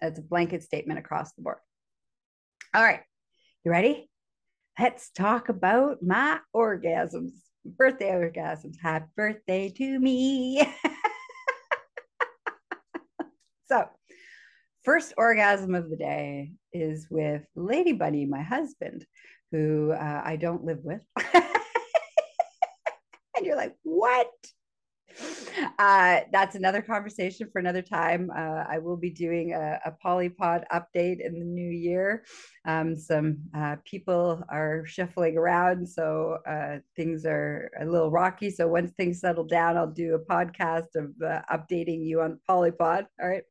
That's 0.06 0.20
a 0.20 0.22
blanket 0.22 0.62
statement 0.62 1.00
across 1.00 1.34
the 1.34 1.42
board. 1.42 1.58
All 2.76 2.84
right. 2.84 3.02
You 3.64 3.72
ready? 3.72 4.08
Let's 4.80 5.10
talk 5.10 5.50
about 5.50 6.04
my 6.04 6.38
orgasms, 6.56 7.32
birthday 7.66 8.12
orgasms. 8.12 8.76
Happy 8.80 9.08
birthday 9.16 9.70
to 9.70 10.00
me. 10.00 10.62
so, 13.68 13.86
first 14.84 15.16
orgasm 15.18 15.74
of 15.74 15.90
the 15.90 15.96
day 15.96 16.52
is 16.72 17.08
with 17.10 17.42
Lady 17.56 17.94
Bunny, 17.94 18.28
my 18.28 18.44
husband, 18.44 19.08
who 19.52 19.92
uh, 19.92 20.22
I 20.24 20.36
don't 20.36 20.66
live 20.66 20.84
with. 20.84 21.02
and 21.34 21.46
you're 23.42 23.58
like, 23.58 23.74
what? 23.82 24.30
Uh, 25.80 26.22
that's 26.32 26.56
another 26.56 26.82
conversation 26.82 27.50
for 27.52 27.60
another 27.60 27.82
time. 27.82 28.32
Uh, 28.36 28.64
I 28.68 28.80
will 28.80 28.98
be 28.98 29.10
doing 29.10 29.54
a, 29.54 29.80
a 29.86 29.94
polypod 30.04 30.64
update 30.72 31.26
in 31.26 31.40
the 31.40 31.46
new 31.46 31.70
year. 31.70 32.24
Um, 32.66 32.96
some 32.96 33.38
uh, 33.56 33.78
people 33.86 34.44
are 34.50 34.86
shuffling 34.86 35.38
around, 35.38 35.88
so 35.88 36.38
uh, 36.48 36.78
things 36.96 37.26
are 37.26 37.70
a 37.80 37.86
little 37.86 38.12
rocky. 38.12 38.50
So 38.50 38.68
once 38.68 38.92
things 38.92 39.20
settle 39.20 39.46
down, 39.46 39.78
I'll 39.78 39.92
do 39.92 40.16
a 40.16 40.20
podcast 40.20 40.96
of 40.96 41.12
uh, 41.24 41.42
updating 41.52 42.06
you 42.06 42.22
on 42.22 42.40
polypod. 42.50 43.06
All 43.22 43.30
right. 43.30 43.44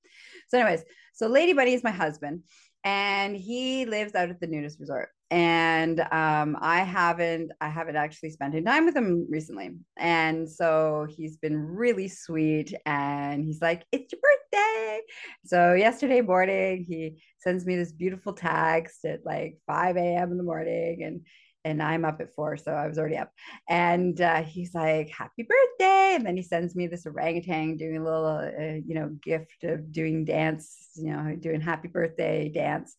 So, 0.49 0.59
anyways, 0.59 0.85
so 1.13 1.27
Lady 1.27 1.53
Bunny 1.53 1.75
is 1.75 1.85
my 1.85 1.91
husband, 1.91 2.43
and 2.85 3.37
he 3.37 3.87
lives 3.87 4.15
out 4.15 4.31
at 4.31 4.41
the 4.41 4.47
nudist 4.47 4.81
resort 4.81 5.11
and 5.35 5.99
um, 6.13 6.57
I 6.61 6.85
haven't 6.85 7.51
I 7.61 7.69
haven't 7.69 7.97
actually 7.97 8.31
spent 8.31 8.55
any 8.55 8.65
time 8.65 8.87
with 8.87 8.95
him 8.95 9.27
recently, 9.29 9.71
and 9.99 10.49
so 10.49 11.09
he's 11.11 11.39
been 11.39 11.57
really 11.57 12.07
sweet. 12.07 12.73
And 12.87 13.45
he's 13.45 13.61
like, 13.61 13.85
"It's 13.91 14.13
your 14.13 14.21
birthday!" 14.23 15.01
So 15.45 15.75
yesterday 15.75 16.21
morning, 16.21 16.85
he 16.85 17.21
sends 17.41 17.67
me 17.67 17.75
this 17.75 17.91
beautiful 17.91 18.33
text 18.33 19.05
at 19.05 19.27
like 19.27 19.59
5 19.67 19.97
a.m. 19.97 20.31
in 20.31 20.39
the 20.39 20.45
morning, 20.45 21.03
and 21.03 21.23
and 21.65 21.83
I'm 21.83 22.05
up 22.05 22.21
at 22.21 22.33
four, 22.37 22.57
so 22.57 22.71
I 22.71 22.87
was 22.87 22.97
already 22.97 23.17
up. 23.17 23.33
And 23.69 24.21
uh, 24.21 24.45
he's 24.45 24.73
like, 24.73 25.09
"Happy 25.11 25.43
birthday!" 25.43 26.15
And 26.15 26.25
then 26.25 26.37
he 26.37 26.45
sends 26.45 26.77
me 26.77 26.87
this 26.87 27.07
orangutan 27.07 27.77
doing 27.77 27.97
a 27.97 28.05
little, 28.05 28.27
uh, 28.27 28.79
you 28.87 28.95
know, 28.95 29.09
gift 29.21 29.65
of 29.65 29.91
doing 29.91 30.25
dance, 30.25 30.91
you 30.95 31.11
know, 31.11 31.35
doing 31.35 31.61
happy 31.61 31.89
birthday 31.89 32.49
dance 32.51 32.97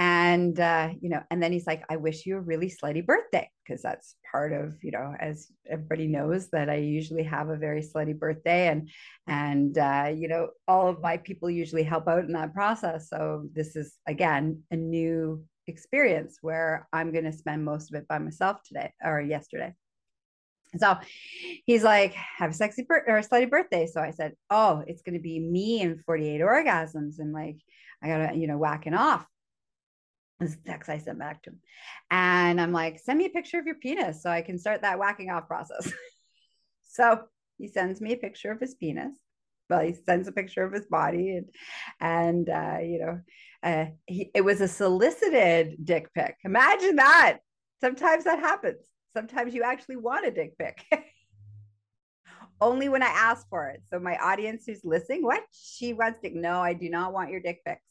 and 0.00 0.58
uh, 0.58 0.88
you 0.98 1.10
know 1.10 1.22
and 1.30 1.42
then 1.42 1.52
he's 1.52 1.66
like 1.66 1.84
i 1.90 1.96
wish 1.96 2.24
you 2.24 2.38
a 2.38 2.40
really 2.40 2.70
slutty 2.70 3.04
birthday 3.04 3.48
because 3.62 3.82
that's 3.82 4.16
part 4.32 4.50
of 4.50 4.74
you 4.82 4.90
know 4.90 5.14
as 5.20 5.48
everybody 5.68 6.06
knows 6.06 6.48
that 6.48 6.70
i 6.70 6.76
usually 6.76 7.22
have 7.22 7.50
a 7.50 7.56
very 7.56 7.82
slutty 7.82 8.18
birthday 8.18 8.68
and 8.68 8.88
and 9.28 9.76
uh, 9.76 10.10
you 10.12 10.26
know 10.26 10.48
all 10.66 10.88
of 10.88 11.02
my 11.02 11.18
people 11.18 11.50
usually 11.50 11.82
help 11.82 12.08
out 12.08 12.24
in 12.24 12.32
that 12.32 12.54
process 12.54 13.10
so 13.10 13.44
this 13.52 13.76
is 13.76 13.98
again 14.08 14.62
a 14.70 14.76
new 14.76 15.44
experience 15.66 16.38
where 16.40 16.88
i'm 16.94 17.12
going 17.12 17.24
to 17.24 17.32
spend 17.32 17.62
most 17.62 17.92
of 17.92 18.00
it 18.00 18.08
by 18.08 18.18
myself 18.18 18.56
today 18.62 18.90
or 19.04 19.20
yesterday 19.20 19.74
so 20.78 20.96
he's 21.66 21.82
like, 21.82 22.14
have 22.14 22.52
a 22.52 22.54
sexy 22.54 22.86
bir- 22.88 23.04
or 23.08 23.18
a 23.18 23.24
slutty 23.24 23.50
birthday. 23.50 23.88
So 23.88 24.00
I 24.00 24.12
said, 24.12 24.34
oh, 24.50 24.84
it's 24.86 25.02
going 25.02 25.14
to 25.14 25.20
be 25.20 25.40
me 25.40 25.82
and 25.82 26.00
48 26.04 26.40
orgasms. 26.40 27.18
And 27.18 27.32
like, 27.32 27.56
I 28.00 28.06
got 28.06 28.30
to, 28.30 28.36
you 28.36 28.46
know, 28.46 28.56
whacking 28.56 28.94
off. 28.94 29.26
This 30.40 30.56
text 30.66 30.88
I 30.88 30.96
sent 30.96 31.18
back 31.18 31.42
to 31.42 31.50
him. 31.50 31.60
And 32.10 32.60
I'm 32.60 32.72
like, 32.72 32.98
send 32.98 33.18
me 33.18 33.26
a 33.26 33.30
picture 33.30 33.58
of 33.58 33.66
your 33.66 33.74
penis 33.74 34.22
so 34.22 34.30
I 34.30 34.40
can 34.40 34.58
start 34.58 34.82
that 34.82 34.98
whacking 34.98 35.30
off 35.30 35.46
process. 35.46 35.92
so 36.82 37.20
he 37.58 37.68
sends 37.68 38.00
me 38.00 38.14
a 38.14 38.16
picture 38.16 38.50
of 38.50 38.58
his 38.58 38.74
penis. 38.74 39.12
Well, 39.68 39.80
he 39.80 39.94
sends 39.94 40.26
a 40.26 40.32
picture 40.32 40.64
of 40.64 40.72
his 40.72 40.86
body 40.86 41.36
and, 41.36 41.46
and 42.00 42.48
uh, 42.48 42.78
you 42.82 42.98
know, 42.98 43.20
uh, 43.62 43.86
he, 44.06 44.30
it 44.34 44.40
was 44.40 44.62
a 44.62 44.66
solicited 44.66 45.84
dick 45.84 46.12
pic. 46.14 46.36
Imagine 46.44 46.96
that. 46.96 47.38
Sometimes 47.80 48.24
that 48.24 48.38
happens. 48.38 48.86
Sometimes 49.12 49.54
you 49.54 49.62
actually 49.62 49.96
want 49.96 50.26
a 50.26 50.30
dick 50.30 50.56
pic. 50.58 50.82
Only 52.62 52.88
when 52.88 53.02
I 53.02 53.08
ask 53.08 53.48
for 53.48 53.68
it. 53.68 53.82
So 53.90 53.98
my 53.98 54.16
audience 54.16 54.64
who's 54.66 54.84
listening, 54.84 55.22
what 55.22 55.42
she 55.52 55.92
wants 55.92 56.20
to 56.20 56.30
no, 56.30 56.60
I 56.60 56.72
do 56.72 56.88
not 56.88 57.12
want 57.12 57.30
your 57.30 57.40
dick 57.40 57.60
pics 57.64 57.82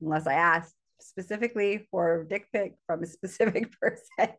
unless 0.00 0.26
I 0.26 0.34
ask 0.34 0.72
specifically 1.00 1.86
for 1.90 2.24
dick 2.28 2.46
pic 2.52 2.74
from 2.86 3.02
a 3.02 3.06
specific 3.06 3.72
person. 3.80 4.34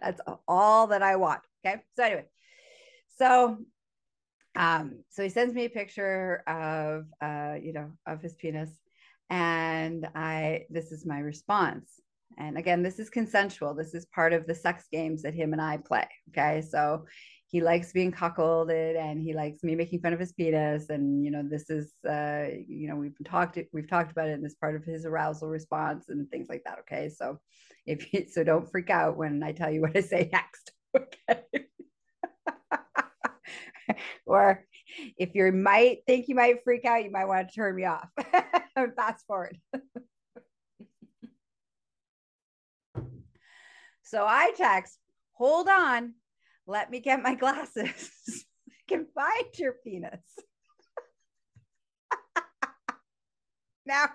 That's 0.00 0.20
all 0.46 0.88
that 0.88 1.02
I 1.02 1.16
want. 1.16 1.40
Okay. 1.64 1.82
So 1.96 2.04
anyway, 2.04 2.26
so 3.16 3.58
um, 4.56 5.02
so 5.10 5.22
he 5.22 5.28
sends 5.28 5.54
me 5.54 5.64
a 5.64 5.70
picture 5.70 6.42
of 6.46 7.06
uh, 7.20 7.56
you 7.60 7.72
know, 7.72 7.90
of 8.06 8.20
his 8.20 8.34
penis. 8.34 8.70
And 9.30 10.06
I 10.14 10.66
this 10.70 10.92
is 10.92 11.06
my 11.06 11.18
response. 11.18 12.00
And 12.36 12.58
again, 12.58 12.82
this 12.82 12.98
is 12.98 13.10
consensual. 13.10 13.74
This 13.74 13.94
is 13.94 14.06
part 14.06 14.32
of 14.32 14.46
the 14.46 14.54
sex 14.54 14.86
games 14.90 15.22
that 15.22 15.34
him 15.34 15.52
and 15.52 15.62
I 15.62 15.78
play. 15.78 16.08
Okay. 16.30 16.62
So 16.62 17.06
he 17.54 17.60
likes 17.60 17.92
being 17.92 18.10
cuckolded 18.10 18.96
and 18.96 19.22
he 19.22 19.32
likes 19.32 19.62
me 19.62 19.76
making 19.76 20.00
fun 20.00 20.12
of 20.12 20.18
his 20.18 20.32
penis. 20.32 20.90
And 20.90 21.24
you 21.24 21.30
know 21.30 21.44
this 21.48 21.70
is 21.70 21.92
uh 22.04 22.46
you 22.66 22.88
know 22.88 22.96
we've 22.96 23.14
talked 23.24 23.56
we've 23.72 23.88
talked 23.88 24.10
about 24.10 24.26
it 24.26 24.32
in 24.32 24.42
this 24.42 24.56
part 24.56 24.74
of 24.74 24.82
his 24.82 25.06
arousal 25.06 25.48
response 25.48 26.08
and 26.08 26.28
things 26.28 26.48
like 26.48 26.64
that 26.64 26.80
okay? 26.80 27.08
So 27.08 27.38
if 27.86 28.12
you, 28.12 28.26
so 28.32 28.42
don't 28.42 28.68
freak 28.68 28.90
out 28.90 29.16
when 29.16 29.40
i 29.44 29.52
tell 29.52 29.70
you 29.70 29.82
what 29.82 29.94
to 29.94 30.02
say 30.02 30.28
next 30.32 30.72
okay? 30.96 31.42
Or 34.26 34.64
if 35.16 35.34
you 35.34 35.52
might 35.52 35.98
think 36.08 36.26
you 36.26 36.34
might 36.34 36.64
freak 36.64 36.84
out 36.84 37.04
you 37.04 37.12
might 37.12 37.26
want 37.26 37.48
to 37.48 37.54
turn 37.54 37.76
me 37.76 37.84
off. 37.84 38.08
Fast 38.96 39.24
forward. 39.28 39.56
So 44.02 44.26
i 44.26 44.50
text 44.56 44.98
hold 45.34 45.68
on 45.68 46.14
let 46.66 46.90
me 46.90 47.00
get 47.00 47.22
my 47.22 47.34
glasses. 47.34 47.86
I 48.68 48.72
can 48.88 49.06
find 49.14 49.46
your 49.58 49.74
penis. 49.84 50.20
now, 53.86 54.06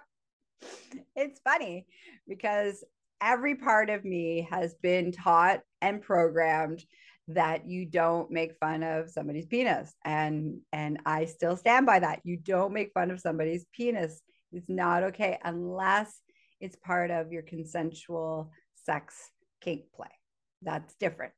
it's 1.16 1.40
funny 1.42 1.86
because 2.28 2.84
every 3.22 3.56
part 3.56 3.90
of 3.90 4.06
me 4.06 4.48
has 4.50 4.76
been 4.82 5.12
taught 5.12 5.62
and 5.82 6.02
programmed 6.02 6.84
that 7.28 7.68
you 7.68 7.86
don't 7.86 8.32
make 8.32 8.58
fun 8.60 8.82
of 8.82 9.10
somebody's 9.10 9.46
penis 9.46 9.94
and 10.04 10.60
and 10.74 11.00
I 11.06 11.26
still 11.26 11.56
stand 11.56 11.86
by 11.86 12.00
that. 12.00 12.22
You 12.24 12.38
don't 12.38 12.74
make 12.74 12.92
fun 12.94 13.12
of 13.12 13.20
somebody's 13.20 13.66
penis. 13.72 14.22
It's 14.52 14.70
not 14.70 15.04
okay 15.04 15.38
unless 15.44 16.22
it's 16.60 16.76
part 16.76 17.12
of 17.12 17.32
your 17.32 17.44
consensual 17.44 18.52
sex 18.84 19.16
kink 19.62 19.84
play. 19.96 20.10
That's 20.64 20.96
different. 20.96 21.34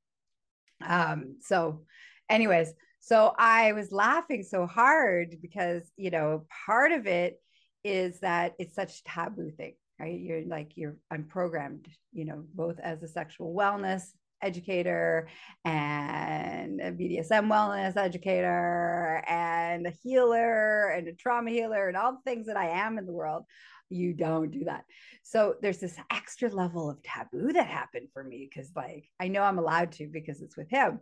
Um, 0.85 1.37
so, 1.41 1.81
anyways, 2.29 2.73
so 2.99 3.33
I 3.37 3.73
was 3.73 3.91
laughing 3.91 4.43
so 4.43 4.67
hard 4.67 5.37
because, 5.41 5.91
you 5.97 6.11
know, 6.11 6.45
part 6.65 6.91
of 6.91 7.07
it 7.07 7.41
is 7.83 8.19
that 8.19 8.53
it's 8.59 8.75
such 8.75 9.03
taboo 9.03 9.51
thing, 9.51 9.73
right? 9.99 10.19
You're 10.19 10.45
like, 10.45 10.73
you're, 10.75 10.97
I'm 11.09 11.25
programmed, 11.25 11.87
you 12.13 12.25
know, 12.25 12.43
both 12.53 12.79
as 12.79 13.01
a 13.01 13.07
sexual 13.07 13.55
wellness 13.55 14.03
educator 14.41 15.27
and 15.65 16.81
a 16.81 16.91
BDSM 16.91 17.47
wellness 17.47 17.97
educator 17.97 19.23
and 19.27 19.87
a 19.87 19.93
healer 20.03 20.89
and 20.89 21.07
a 21.07 21.13
trauma 21.13 21.51
healer 21.51 21.87
and 21.87 21.97
all 21.97 22.13
the 22.13 22.29
things 22.31 22.47
that 22.47 22.57
I 22.57 22.69
am 22.69 22.97
in 22.97 23.05
the 23.05 23.11
world 23.11 23.45
you 23.91 24.13
don't 24.13 24.51
do 24.51 24.63
that. 24.65 24.85
So 25.23 25.55
there's 25.61 25.79
this 25.79 25.95
extra 26.11 26.49
level 26.49 26.89
of 26.89 27.03
taboo 27.03 27.53
that 27.53 27.67
happened 27.67 28.07
for 28.13 28.23
me 28.23 28.49
because, 28.49 28.71
like, 28.75 29.09
I 29.19 29.27
know 29.27 29.43
I'm 29.43 29.59
allowed 29.59 29.91
to 29.93 30.07
because 30.07 30.41
it's 30.41 30.57
with 30.57 30.69
him. 30.69 30.99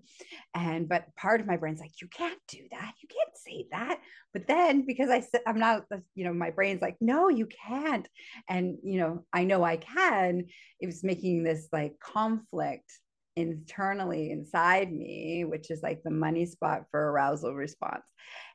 And, 0.53 0.89
but 0.89 1.15
part 1.15 1.39
of 1.39 1.47
my 1.47 1.57
brain's 1.57 1.79
like, 1.79 2.01
you 2.01 2.07
can't 2.07 2.39
do 2.47 2.59
that. 2.71 2.93
You 3.01 3.07
can't 3.07 3.37
say 3.37 3.67
that. 3.71 3.99
But 4.33 4.47
then 4.47 4.85
because 4.85 5.09
I 5.09 5.21
said, 5.21 5.41
I'm 5.47 5.59
not, 5.59 5.85
uh, 5.93 5.97
you 6.15 6.25
know, 6.25 6.33
my 6.33 6.49
brain's 6.49 6.81
like, 6.81 6.97
no, 6.99 7.29
you 7.29 7.47
can't. 7.47 8.07
And, 8.49 8.77
you 8.83 8.99
know, 8.99 9.25
I 9.31 9.43
know 9.45 9.63
I 9.63 9.77
can. 9.77 10.45
It 10.79 10.85
was 10.87 11.03
making 11.03 11.43
this 11.43 11.67
like 11.71 11.93
conflict 11.99 12.91
internally 13.35 14.31
inside 14.31 14.91
me, 14.91 15.45
which 15.45 15.71
is 15.71 15.81
like 15.81 16.01
the 16.03 16.11
money 16.11 16.45
spot 16.45 16.83
for 16.91 17.11
arousal 17.11 17.53
response. 17.53 18.05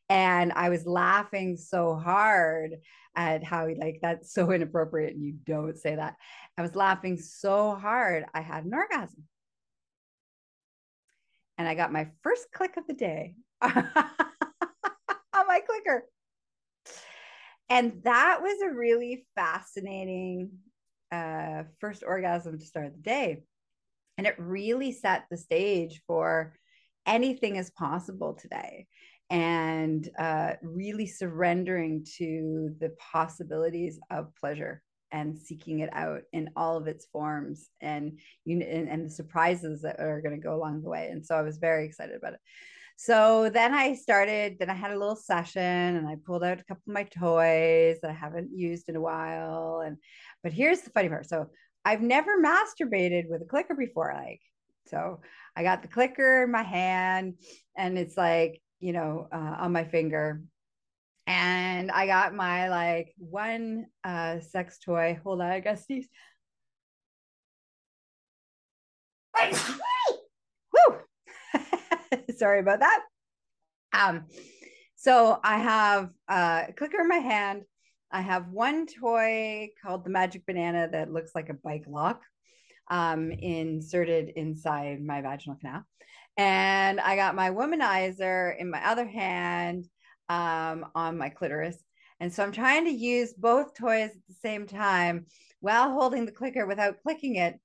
And 0.08 0.52
I 0.52 0.68
was 0.68 0.86
laughing 0.86 1.56
so 1.56 1.94
hard 1.96 2.76
at 3.16 3.42
how 3.42 3.68
like 3.78 4.00
that's 4.02 4.32
so 4.32 4.50
inappropriate 4.52 5.14
and 5.14 5.24
you 5.24 5.34
don't 5.44 5.78
say 5.78 5.94
that. 5.94 6.14
I 6.58 6.62
was 6.62 6.74
laughing 6.74 7.18
so 7.18 7.74
hard, 7.74 8.24
I 8.34 8.40
had 8.40 8.64
an 8.64 8.74
orgasm. 8.74 9.24
And 11.56 11.68
I 11.68 11.74
got 11.74 11.92
my 11.92 12.10
first 12.22 12.46
click 12.52 12.76
of 12.76 12.86
the 12.86 12.94
day 12.94 13.36
on 13.62 13.72
my 15.46 15.60
clicker. 15.60 16.04
And 17.70 18.02
that 18.04 18.42
was 18.42 18.60
a 18.60 18.74
really 18.74 19.24
fascinating 19.36 20.50
uh, 21.10 21.62
first 21.80 22.02
orgasm 22.06 22.58
to 22.58 22.64
start 22.64 22.92
the 22.92 23.00
day. 23.00 23.44
And 24.16 24.26
it 24.26 24.36
really 24.38 24.92
set 24.92 25.24
the 25.30 25.36
stage 25.36 26.02
for 26.06 26.54
anything 27.06 27.56
is 27.56 27.70
possible 27.70 28.34
today 28.34 28.86
and 29.30 30.08
uh, 30.18 30.52
really 30.62 31.06
surrendering 31.06 32.06
to 32.18 32.74
the 32.80 32.90
possibilities 32.98 33.98
of 34.10 34.34
pleasure 34.36 34.82
and 35.12 35.38
seeking 35.38 35.80
it 35.80 35.90
out 35.92 36.22
in 36.32 36.50
all 36.56 36.76
of 36.76 36.86
its 36.86 37.06
forms 37.06 37.68
and 37.80 38.18
and, 38.46 38.62
and 38.62 39.06
the 39.06 39.10
surprises 39.10 39.82
that 39.82 40.00
are 40.00 40.20
going 40.20 40.34
to 40.34 40.42
go 40.42 40.54
along 40.54 40.82
the 40.82 40.88
way 40.88 41.08
and 41.10 41.24
so 41.24 41.36
i 41.36 41.42
was 41.42 41.58
very 41.58 41.86
excited 41.86 42.16
about 42.16 42.34
it 42.34 42.40
So 42.96 43.50
then 43.50 43.74
I 43.74 43.94
started, 43.94 44.56
then 44.58 44.70
I 44.70 44.74
had 44.74 44.92
a 44.92 44.98
little 44.98 45.16
session 45.16 45.62
and 45.62 46.06
I 46.06 46.16
pulled 46.24 46.44
out 46.44 46.60
a 46.60 46.64
couple 46.64 46.84
of 46.86 46.94
my 46.94 47.02
toys 47.04 47.98
that 48.00 48.10
I 48.10 48.14
haven't 48.14 48.56
used 48.56 48.88
in 48.88 48.96
a 48.96 49.00
while. 49.00 49.82
And 49.84 49.96
but 50.42 50.52
here's 50.52 50.82
the 50.82 50.90
funny 50.90 51.08
part. 51.08 51.26
So 51.26 51.50
I've 51.84 52.00
never 52.00 52.40
masturbated 52.40 53.28
with 53.28 53.42
a 53.42 53.46
clicker 53.46 53.74
before. 53.74 54.12
Like, 54.14 54.40
so 54.86 55.20
I 55.56 55.62
got 55.62 55.82
the 55.82 55.88
clicker 55.88 56.44
in 56.44 56.50
my 56.50 56.62
hand 56.62 57.34
and 57.76 57.98
it's 57.98 58.16
like, 58.16 58.60
you 58.80 58.92
know, 58.92 59.28
uh, 59.32 59.56
on 59.60 59.72
my 59.72 59.84
finger. 59.84 60.42
And 61.26 61.90
I 61.90 62.06
got 62.06 62.34
my 62.34 62.68
like 62.68 63.14
one 63.16 63.86
uh 64.04 64.40
sex 64.40 64.78
toy. 64.78 65.18
Hold 65.24 65.40
on, 65.40 65.50
I 65.50 65.60
got 65.60 65.78
sneeze. 65.78 66.08
Woo! 70.72 70.96
Sorry 72.36 72.60
about 72.60 72.80
that. 72.80 73.00
Um, 73.94 74.26
so 74.96 75.38
I 75.42 75.58
have 75.58 76.10
a 76.28 76.72
clicker 76.76 77.00
in 77.00 77.08
my 77.08 77.16
hand. 77.16 77.62
I 78.14 78.20
have 78.20 78.48
one 78.48 78.86
toy 78.86 79.70
called 79.82 80.04
the 80.04 80.10
Magic 80.10 80.46
Banana 80.46 80.88
that 80.92 81.12
looks 81.12 81.32
like 81.34 81.48
a 81.48 81.54
bike 81.54 81.84
lock 81.88 82.22
um, 82.88 83.32
inserted 83.32 84.30
inside 84.36 85.02
my 85.02 85.20
vaginal 85.20 85.56
canal. 85.56 85.82
And 86.36 87.00
I 87.00 87.16
got 87.16 87.34
my 87.34 87.50
womanizer 87.50 88.56
in 88.56 88.70
my 88.70 88.84
other 88.86 89.06
hand 89.06 89.86
um, 90.28 90.86
on 90.94 91.18
my 91.18 91.28
clitoris. 91.28 91.82
And 92.20 92.32
so 92.32 92.44
I'm 92.44 92.52
trying 92.52 92.84
to 92.84 92.90
use 92.92 93.32
both 93.32 93.74
toys 93.74 94.10
at 94.10 94.26
the 94.28 94.34
same 94.40 94.66
time 94.66 95.26
while 95.60 95.90
holding 95.90 96.24
the 96.24 96.32
clicker 96.32 96.66
without 96.66 97.02
clicking 97.02 97.34
it. 97.36 97.58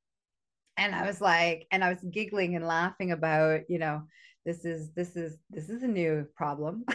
And 0.77 0.95
I 0.95 1.05
was 1.05 1.21
like, 1.21 1.67
and 1.71 1.83
I 1.83 1.89
was 1.89 2.03
giggling 2.11 2.55
and 2.55 2.65
laughing 2.65 3.11
about, 3.11 3.69
you 3.69 3.77
know, 3.77 4.03
this 4.45 4.65
is 4.65 4.91
this 4.93 5.15
is 5.15 5.37
this 5.51 5.69
is 5.69 5.83
a 5.83 5.87
new 5.87 6.25
problem. 6.35 6.85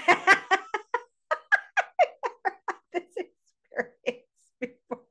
this 2.93 3.03
experience 3.17 4.25
before. 4.61 5.05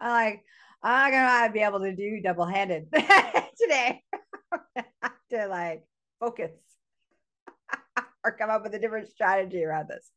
I, 0.00 0.40
I 0.82 1.02
like 1.02 1.14
I'm 1.14 1.40
gonna 1.40 1.52
be 1.52 1.60
able 1.60 1.80
to 1.80 1.94
do 1.94 2.20
double 2.22 2.46
handed 2.46 2.88
today. 3.60 4.02
to 5.30 5.46
like 5.46 5.84
focus 6.20 6.52
or 8.24 8.32
come 8.32 8.50
up 8.50 8.62
with 8.62 8.74
a 8.74 8.78
different 8.78 9.08
strategy 9.08 9.64
around 9.64 9.88
this. 9.88 10.10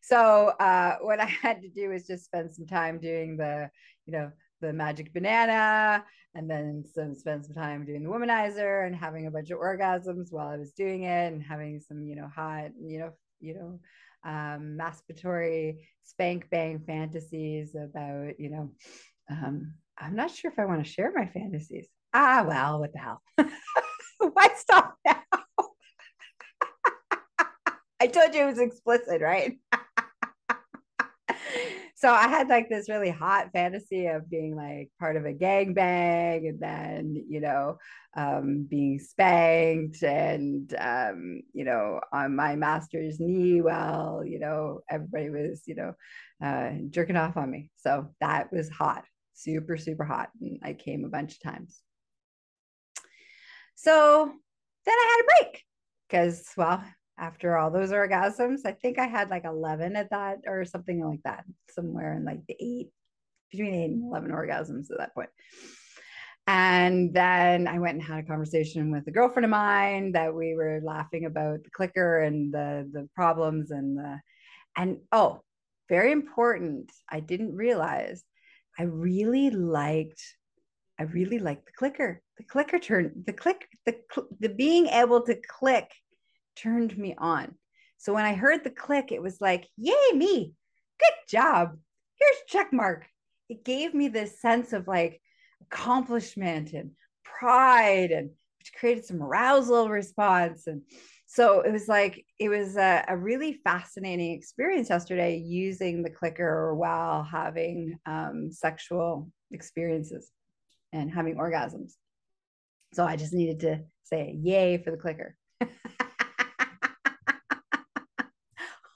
So 0.00 0.48
uh, 0.58 0.96
what 1.00 1.20
I 1.20 1.26
had 1.26 1.62
to 1.62 1.68
do 1.68 1.90
was 1.90 2.06
just 2.06 2.24
spend 2.24 2.52
some 2.52 2.66
time 2.66 2.98
doing 2.98 3.36
the, 3.36 3.70
you 4.06 4.12
know, 4.12 4.32
the 4.60 4.72
magic 4.72 5.12
banana, 5.12 6.04
and 6.34 6.50
then 6.50 6.84
some 6.92 7.14
spend 7.14 7.44
some 7.44 7.54
time 7.54 7.84
doing 7.84 8.02
the 8.02 8.08
womanizer 8.08 8.86
and 8.86 8.96
having 8.96 9.26
a 9.26 9.30
bunch 9.30 9.50
of 9.50 9.58
orgasms 9.58 10.32
while 10.32 10.48
I 10.48 10.56
was 10.56 10.72
doing 10.72 11.04
it, 11.04 11.32
and 11.32 11.42
having 11.42 11.80
some, 11.80 12.02
you 12.04 12.16
know, 12.16 12.28
hot, 12.34 12.70
you 12.80 12.98
know, 13.00 13.10
you 13.40 13.54
know, 13.54 13.80
um, 14.24 14.78
masturbatory 14.80 15.78
spank 16.04 16.48
bang 16.50 16.80
fantasies 16.86 17.74
about, 17.74 18.38
you 18.38 18.50
know, 18.50 18.70
um, 19.30 19.74
I'm 19.98 20.16
not 20.16 20.30
sure 20.30 20.50
if 20.50 20.58
I 20.58 20.64
want 20.64 20.84
to 20.84 20.90
share 20.90 21.12
my 21.14 21.26
fantasies. 21.26 21.88
Ah, 22.14 22.44
well, 22.46 22.80
what 22.80 22.92
the 22.92 22.98
hell? 22.98 23.22
Why 24.18 24.48
stop 24.56 24.96
now? 25.06 25.22
I 28.00 28.06
told 28.08 28.34
you 28.34 28.42
it 28.42 28.46
was 28.46 28.58
explicit, 28.58 29.20
right? 29.20 29.58
so 32.02 32.12
I 32.12 32.26
had 32.26 32.48
like 32.48 32.68
this 32.68 32.88
really 32.88 33.10
hot 33.10 33.50
fantasy 33.52 34.08
of 34.08 34.28
being 34.28 34.56
like 34.56 34.90
part 34.98 35.14
of 35.14 35.24
a 35.24 35.32
gang 35.32 35.72
bang 35.72 36.48
and 36.48 36.58
then, 36.58 37.14
you 37.28 37.40
know, 37.40 37.78
um, 38.16 38.66
being 38.68 38.98
spanked 38.98 40.02
and, 40.02 40.74
um, 40.80 41.42
you 41.52 41.64
know, 41.64 42.00
on 42.12 42.34
my 42.34 42.56
master's 42.56 43.20
knee 43.20 43.62
while, 43.62 44.24
you 44.26 44.40
know, 44.40 44.80
everybody 44.90 45.30
was, 45.30 45.62
you 45.66 45.76
know, 45.76 45.94
uh, 46.44 46.72
jerking 46.90 47.16
off 47.16 47.36
on 47.36 47.48
me. 47.48 47.70
So 47.76 48.08
that 48.20 48.52
was 48.52 48.68
hot, 48.68 49.04
super, 49.34 49.76
super 49.76 50.04
hot. 50.04 50.30
And 50.40 50.58
I 50.60 50.72
came 50.72 51.04
a 51.04 51.08
bunch 51.08 51.34
of 51.34 51.42
times. 51.52 51.82
So 53.76 54.32
then 54.86 54.94
I 54.98 55.08
had 55.08 55.22
a 55.22 55.44
break 55.44 55.62
because, 56.08 56.50
well, 56.56 56.82
after 57.18 57.56
all 57.56 57.70
those 57.70 57.90
orgasms. 57.90 58.60
I 58.64 58.72
think 58.72 58.98
I 58.98 59.06
had 59.06 59.30
like 59.30 59.44
11 59.44 59.96
at 59.96 60.10
that 60.10 60.38
or 60.46 60.64
something 60.64 61.04
like 61.04 61.22
that, 61.24 61.44
somewhere 61.70 62.14
in 62.16 62.24
like 62.24 62.40
the 62.46 62.56
eight, 62.58 62.90
between 63.50 63.74
eight 63.74 63.90
and 63.90 64.04
11 64.04 64.30
orgasms 64.30 64.90
at 64.90 64.98
that 64.98 65.14
point. 65.14 65.30
And 66.46 67.14
then 67.14 67.68
I 67.68 67.78
went 67.78 67.94
and 67.94 68.02
had 68.02 68.18
a 68.18 68.26
conversation 68.26 68.90
with 68.90 69.06
a 69.06 69.12
girlfriend 69.12 69.44
of 69.44 69.50
mine 69.50 70.12
that 70.12 70.34
we 70.34 70.54
were 70.54 70.80
laughing 70.82 71.24
about 71.24 71.62
the 71.62 71.70
clicker 71.70 72.20
and 72.20 72.52
the 72.52 72.88
the 72.92 73.08
problems 73.14 73.70
and 73.70 73.96
the 73.96 74.20
and 74.76 74.98
oh, 75.12 75.42
very 75.88 76.10
important. 76.10 76.90
I 77.08 77.20
didn't 77.20 77.54
realize 77.54 78.24
I 78.76 78.84
really 78.84 79.50
liked 79.50 80.20
I 80.98 81.04
really 81.04 81.38
liked 81.38 81.66
the 81.66 81.72
clicker. 81.72 82.20
The 82.38 82.44
clicker 82.44 82.80
turn 82.80 83.22
the 83.24 83.32
click 83.32 83.68
the 83.86 83.96
the 84.40 84.48
being 84.48 84.88
able 84.88 85.22
to 85.22 85.36
click 85.48 85.92
turned 86.56 86.96
me 86.96 87.14
on. 87.16 87.54
So 87.98 88.12
when 88.12 88.24
I 88.24 88.34
heard 88.34 88.64
the 88.64 88.70
click, 88.70 89.12
it 89.12 89.22
was 89.22 89.40
like, 89.40 89.68
yay, 89.76 90.12
me. 90.14 90.54
Good 90.98 91.28
job. 91.28 91.76
Here's 92.18 92.36
check 92.48 92.72
mark. 92.72 93.06
It 93.48 93.64
gave 93.64 93.94
me 93.94 94.08
this 94.08 94.40
sense 94.40 94.72
of 94.72 94.88
like 94.88 95.20
accomplishment 95.62 96.72
and 96.72 96.92
pride 97.24 98.10
and 98.10 98.30
which 98.58 98.72
created 98.74 99.04
some 99.04 99.22
arousal 99.22 99.88
response. 99.88 100.66
And 100.66 100.82
so 101.26 101.60
it 101.60 101.72
was 101.72 101.88
like, 101.88 102.24
it 102.38 102.48
was 102.48 102.76
a, 102.76 103.04
a 103.08 103.16
really 103.16 103.54
fascinating 103.64 104.32
experience 104.32 104.90
yesterday 104.90 105.38
using 105.38 106.02
the 106.02 106.10
clicker 106.10 106.74
while 106.74 107.22
having 107.22 107.98
um, 108.06 108.50
sexual 108.52 109.30
experiences 109.50 110.30
and 110.92 111.10
having 111.10 111.36
orgasms. 111.36 111.94
So 112.94 113.04
I 113.04 113.16
just 113.16 113.32
needed 113.32 113.60
to 113.60 113.80
say 114.04 114.38
yay 114.40 114.78
for 114.78 114.90
the 114.90 114.96
clicker. 114.96 115.36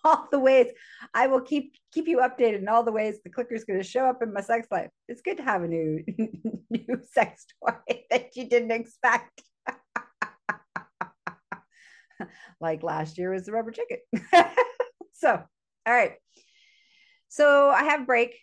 all 0.07 0.29
the 0.31 0.39
ways 0.39 0.69
I 1.13 1.27
will 1.27 1.41
keep 1.41 1.75
keep 1.93 2.07
you 2.07 2.19
updated 2.19 2.61
in 2.61 2.69
all 2.69 2.85
the 2.85 2.93
ways 2.93 3.19
the 3.23 3.31
clicker 3.31 3.55
is 3.55 3.65
going 3.65 3.81
to 3.81 3.87
show 3.87 4.07
up 4.07 4.23
in 4.23 4.33
my 4.33 4.41
sex 4.41 4.69
life. 4.71 4.91
It's 5.09 5.21
good 5.21 5.39
to 5.39 5.43
have 5.43 5.63
a 5.63 5.69
new 5.69 6.05
new 6.71 7.01
sex 7.13 7.45
toy 7.61 7.75
that 8.11 8.37
you 8.37 8.49
didn't 8.49 8.71
expect. 8.71 9.43
like 12.61 12.83
last 12.83 13.19
year 13.19 13.33
was 13.33 13.47
the 13.47 13.53
rubber 13.53 13.73
chicken. 13.73 13.99
so, 15.13 15.43
all 15.87 15.95
right. 15.95 16.15
So 17.29 17.71
I 17.71 17.85
have 17.85 18.07
break 18.07 18.37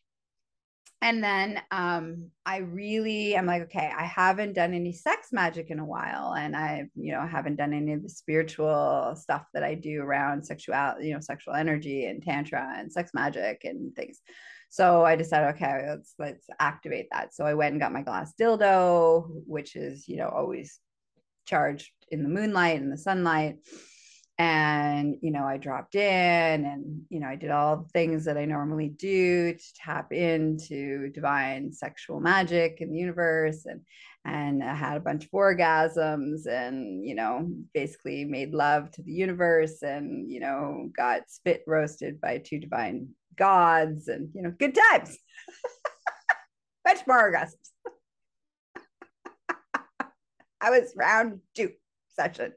and 1.03 1.21
then 1.21 1.61
um, 1.69 2.31
I 2.45 2.59
really 2.59 3.35
am 3.35 3.45
like, 3.45 3.63
okay, 3.63 3.91
I 3.95 4.05
haven't 4.05 4.53
done 4.53 4.73
any 4.73 4.93
sex 4.93 5.33
magic 5.33 5.69
in 5.69 5.79
a 5.79 5.85
while, 5.85 6.33
and 6.33 6.55
I, 6.55 6.85
you 6.95 7.11
know, 7.11 7.27
haven't 7.27 7.57
done 7.57 7.73
any 7.73 7.91
of 7.91 8.03
the 8.03 8.09
spiritual 8.09 9.13
stuff 9.17 9.43
that 9.53 9.65
I 9.65 9.75
do 9.75 10.01
around 10.01 10.45
sexuality, 10.45 11.07
you 11.07 11.13
know, 11.13 11.19
sexual 11.19 11.55
energy 11.55 12.05
and 12.05 12.23
tantra 12.23 12.73
and 12.77 12.89
sex 12.89 13.11
magic 13.13 13.65
and 13.65 13.93
things. 13.97 14.21
So 14.69 15.03
I 15.03 15.17
decided, 15.17 15.55
okay, 15.55 15.85
let's 15.89 16.13
let's 16.19 16.47
activate 16.61 17.07
that. 17.11 17.35
So 17.35 17.43
I 17.43 17.53
went 17.53 17.73
and 17.73 17.81
got 17.81 17.91
my 17.91 18.01
glass 18.01 18.33
dildo, 18.39 19.27
which 19.45 19.75
is, 19.75 20.07
you 20.07 20.15
know, 20.15 20.29
always 20.29 20.79
charged 21.45 21.91
in 22.11 22.23
the 22.23 22.29
moonlight 22.29 22.79
and 22.79 22.89
the 22.89 22.97
sunlight 22.97 23.57
and 24.39 25.15
you 25.21 25.31
know 25.31 25.43
i 25.43 25.57
dropped 25.57 25.93
in 25.93 26.65
and 26.65 27.01
you 27.09 27.19
know 27.19 27.27
i 27.27 27.35
did 27.35 27.51
all 27.51 27.77
the 27.77 27.89
things 27.89 28.25
that 28.25 28.37
i 28.37 28.45
normally 28.45 28.89
do 28.89 29.53
to 29.53 29.73
tap 29.75 30.11
into 30.11 31.09
divine 31.09 31.71
sexual 31.71 32.19
magic 32.19 32.77
in 32.79 32.91
the 32.91 32.97
universe 32.97 33.65
and 33.65 33.81
and 34.25 34.63
i 34.63 34.73
had 34.73 34.97
a 34.97 35.01
bunch 35.01 35.25
of 35.25 35.31
orgasms 35.31 36.47
and 36.47 37.05
you 37.05 37.13
know 37.13 37.47
basically 37.75 38.25
made 38.25 38.53
love 38.53 38.89
to 38.89 39.03
the 39.03 39.11
universe 39.11 39.83
and 39.83 40.31
you 40.31 40.39
know 40.39 40.89
got 40.97 41.29
spit 41.29 41.61
roasted 41.67 42.19
by 42.19 42.39
two 42.39 42.59
divine 42.59 43.07
gods 43.35 44.07
and 44.07 44.29
you 44.33 44.41
know 44.41 44.53
good 44.57 44.75
times. 44.75 45.17
Bunch 46.85 47.01
more 47.07 47.31
orgasms. 47.31 47.71
I 50.61 50.69
was 50.69 50.93
round 50.95 51.39
two 51.55 51.71
session 52.15 52.53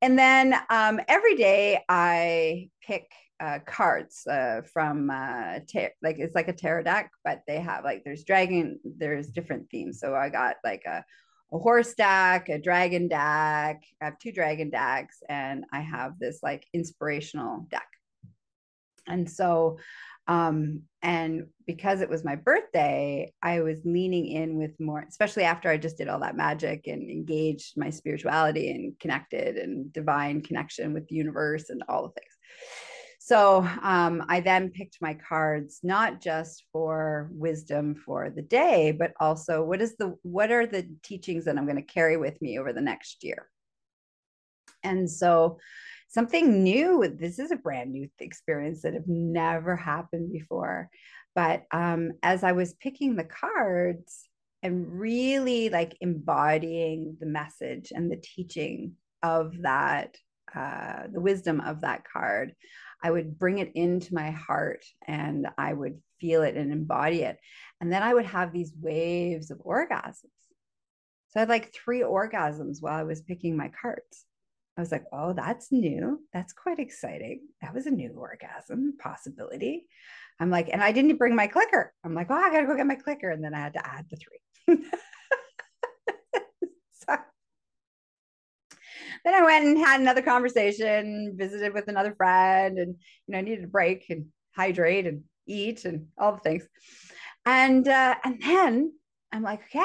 and 0.00 0.18
then 0.18 0.54
um, 0.70 1.00
every 1.08 1.34
day 1.36 1.82
I 1.88 2.70
pick 2.82 3.10
uh, 3.40 3.60
cards 3.66 4.26
uh, 4.26 4.62
from 4.72 5.10
uh, 5.10 5.60
like 6.02 6.18
it's 6.18 6.34
like 6.34 6.48
a 6.48 6.52
tarot 6.52 6.84
deck, 6.84 7.10
but 7.24 7.42
they 7.46 7.60
have 7.60 7.84
like 7.84 8.02
there's 8.04 8.24
dragon, 8.24 8.78
there's 8.84 9.28
different 9.28 9.70
themes. 9.70 10.00
So 10.00 10.14
I 10.14 10.28
got 10.28 10.56
like 10.64 10.82
a, 10.86 11.04
a 11.52 11.58
horse 11.58 11.94
deck, 11.94 12.48
a 12.48 12.58
dragon 12.58 13.08
deck. 13.08 13.82
I 14.00 14.04
have 14.04 14.18
two 14.18 14.32
dragon 14.32 14.70
decks, 14.70 15.22
and 15.28 15.64
I 15.72 15.80
have 15.80 16.18
this 16.18 16.40
like 16.42 16.66
inspirational 16.72 17.66
deck. 17.70 17.88
And 19.06 19.30
so, 19.30 19.78
um, 20.28 20.82
and 21.00 21.46
because 21.66 22.02
it 22.02 22.10
was 22.10 22.24
my 22.24 22.36
birthday, 22.36 23.32
I 23.42 23.60
was 23.60 23.78
leaning 23.84 24.26
in 24.28 24.58
with 24.58 24.78
more, 24.78 25.04
especially 25.08 25.44
after 25.44 25.70
I 25.70 25.78
just 25.78 25.96
did 25.96 26.08
all 26.08 26.20
that 26.20 26.36
magic 26.36 26.86
and 26.86 27.10
engaged 27.10 27.78
my 27.78 27.88
spirituality 27.88 28.70
and 28.70 28.98
connected 29.00 29.56
and 29.56 29.90
divine 29.92 30.42
connection 30.42 30.92
with 30.92 31.08
the 31.08 31.14
universe 31.14 31.70
and 31.70 31.82
all 31.88 32.02
the 32.02 32.20
things. 32.20 32.32
So 33.20 33.66
um, 33.82 34.24
I 34.28 34.40
then 34.40 34.70
picked 34.70 34.98
my 35.00 35.14
cards 35.14 35.80
not 35.82 36.20
just 36.20 36.64
for 36.72 37.30
wisdom 37.32 37.94
for 37.94 38.30
the 38.30 38.42
day, 38.42 38.92
but 38.92 39.12
also 39.20 39.64
what 39.64 39.80
is 39.80 39.96
the 39.96 40.14
what 40.22 40.50
are 40.50 40.66
the 40.66 40.88
teachings 41.02 41.44
that 41.44 41.56
I'm 41.56 41.66
going 41.66 41.76
to 41.76 41.82
carry 41.82 42.16
with 42.16 42.40
me 42.42 42.58
over 42.58 42.72
the 42.72 42.80
next 42.80 43.24
year. 43.24 43.48
And 44.82 45.10
so 45.10 45.58
something 46.08 46.62
new. 46.62 47.06
This 47.08 47.38
is 47.38 47.50
a 47.50 47.56
brand 47.56 47.92
new 47.92 48.08
experience 48.18 48.82
that 48.82 48.94
have 48.94 49.06
never 49.06 49.76
happened 49.76 50.32
before. 50.32 50.90
But 51.34 51.64
um, 51.70 52.12
as 52.22 52.42
I 52.42 52.52
was 52.52 52.74
picking 52.74 53.14
the 53.14 53.24
cards 53.24 54.28
and 54.62 54.88
really 54.98 55.68
like 55.68 55.96
embodying 56.00 57.16
the 57.20 57.26
message 57.26 57.92
and 57.94 58.10
the 58.10 58.16
teaching 58.16 58.94
of 59.22 59.62
that, 59.62 60.16
uh, 60.54 61.04
the 61.12 61.20
wisdom 61.20 61.60
of 61.60 61.82
that 61.82 62.04
card, 62.10 62.54
I 63.02 63.10
would 63.10 63.38
bring 63.38 63.58
it 63.58 63.72
into 63.74 64.14
my 64.14 64.30
heart 64.30 64.84
and 65.06 65.46
I 65.56 65.72
would 65.72 66.00
feel 66.20 66.42
it 66.42 66.56
and 66.56 66.72
embody 66.72 67.22
it. 67.22 67.38
And 67.80 67.92
then 67.92 68.02
I 68.02 68.12
would 68.12 68.26
have 68.26 68.52
these 68.52 68.72
waves 68.80 69.50
of 69.50 69.58
orgasms. 69.58 70.24
So 71.28 71.36
I 71.36 71.40
had 71.40 71.48
like 71.48 71.72
three 71.72 72.00
orgasms 72.00 72.78
while 72.80 72.98
I 72.98 73.04
was 73.04 73.20
picking 73.20 73.56
my 73.56 73.70
cards. 73.80 74.24
I 74.78 74.80
was 74.80 74.92
like, 74.92 75.06
oh, 75.12 75.32
that's 75.32 75.72
new. 75.72 76.20
That's 76.32 76.52
quite 76.52 76.78
exciting. 76.78 77.48
That 77.60 77.74
was 77.74 77.86
a 77.86 77.90
new 77.90 78.12
orgasm 78.16 78.96
possibility. 79.02 79.86
I'm 80.38 80.50
like, 80.50 80.68
and 80.72 80.80
I 80.80 80.92
didn't 80.92 81.16
bring 81.16 81.34
my 81.34 81.48
clicker. 81.48 81.92
I'm 82.04 82.14
like, 82.14 82.28
oh, 82.30 82.34
I 82.34 82.52
got 82.52 82.60
to 82.60 82.66
go 82.68 82.76
get 82.76 82.86
my 82.86 82.94
clicker. 82.94 83.28
And 83.28 83.42
then 83.42 83.54
I 83.54 83.58
had 83.58 83.72
to 83.72 83.84
add 83.84 84.06
the 84.08 84.16
three. 84.16 84.38
so, 86.92 87.16
then 89.24 89.34
I 89.34 89.42
went 89.42 89.66
and 89.66 89.78
had 89.78 90.00
another 90.00 90.22
conversation, 90.22 91.34
visited 91.36 91.74
with 91.74 91.88
another 91.88 92.14
friend, 92.14 92.78
and 92.78 92.94
you 93.26 93.32
know, 93.32 93.38
I 93.38 93.40
needed 93.40 93.64
a 93.64 93.68
break 93.68 94.06
and 94.10 94.26
hydrate 94.54 95.08
and 95.08 95.24
eat 95.48 95.86
and 95.86 96.06
all 96.16 96.34
the 96.34 96.38
things. 96.38 96.68
And 97.44 97.88
uh, 97.88 98.14
and 98.22 98.40
then 98.40 98.92
I'm 99.32 99.42
like, 99.42 99.62
okay. 99.74 99.84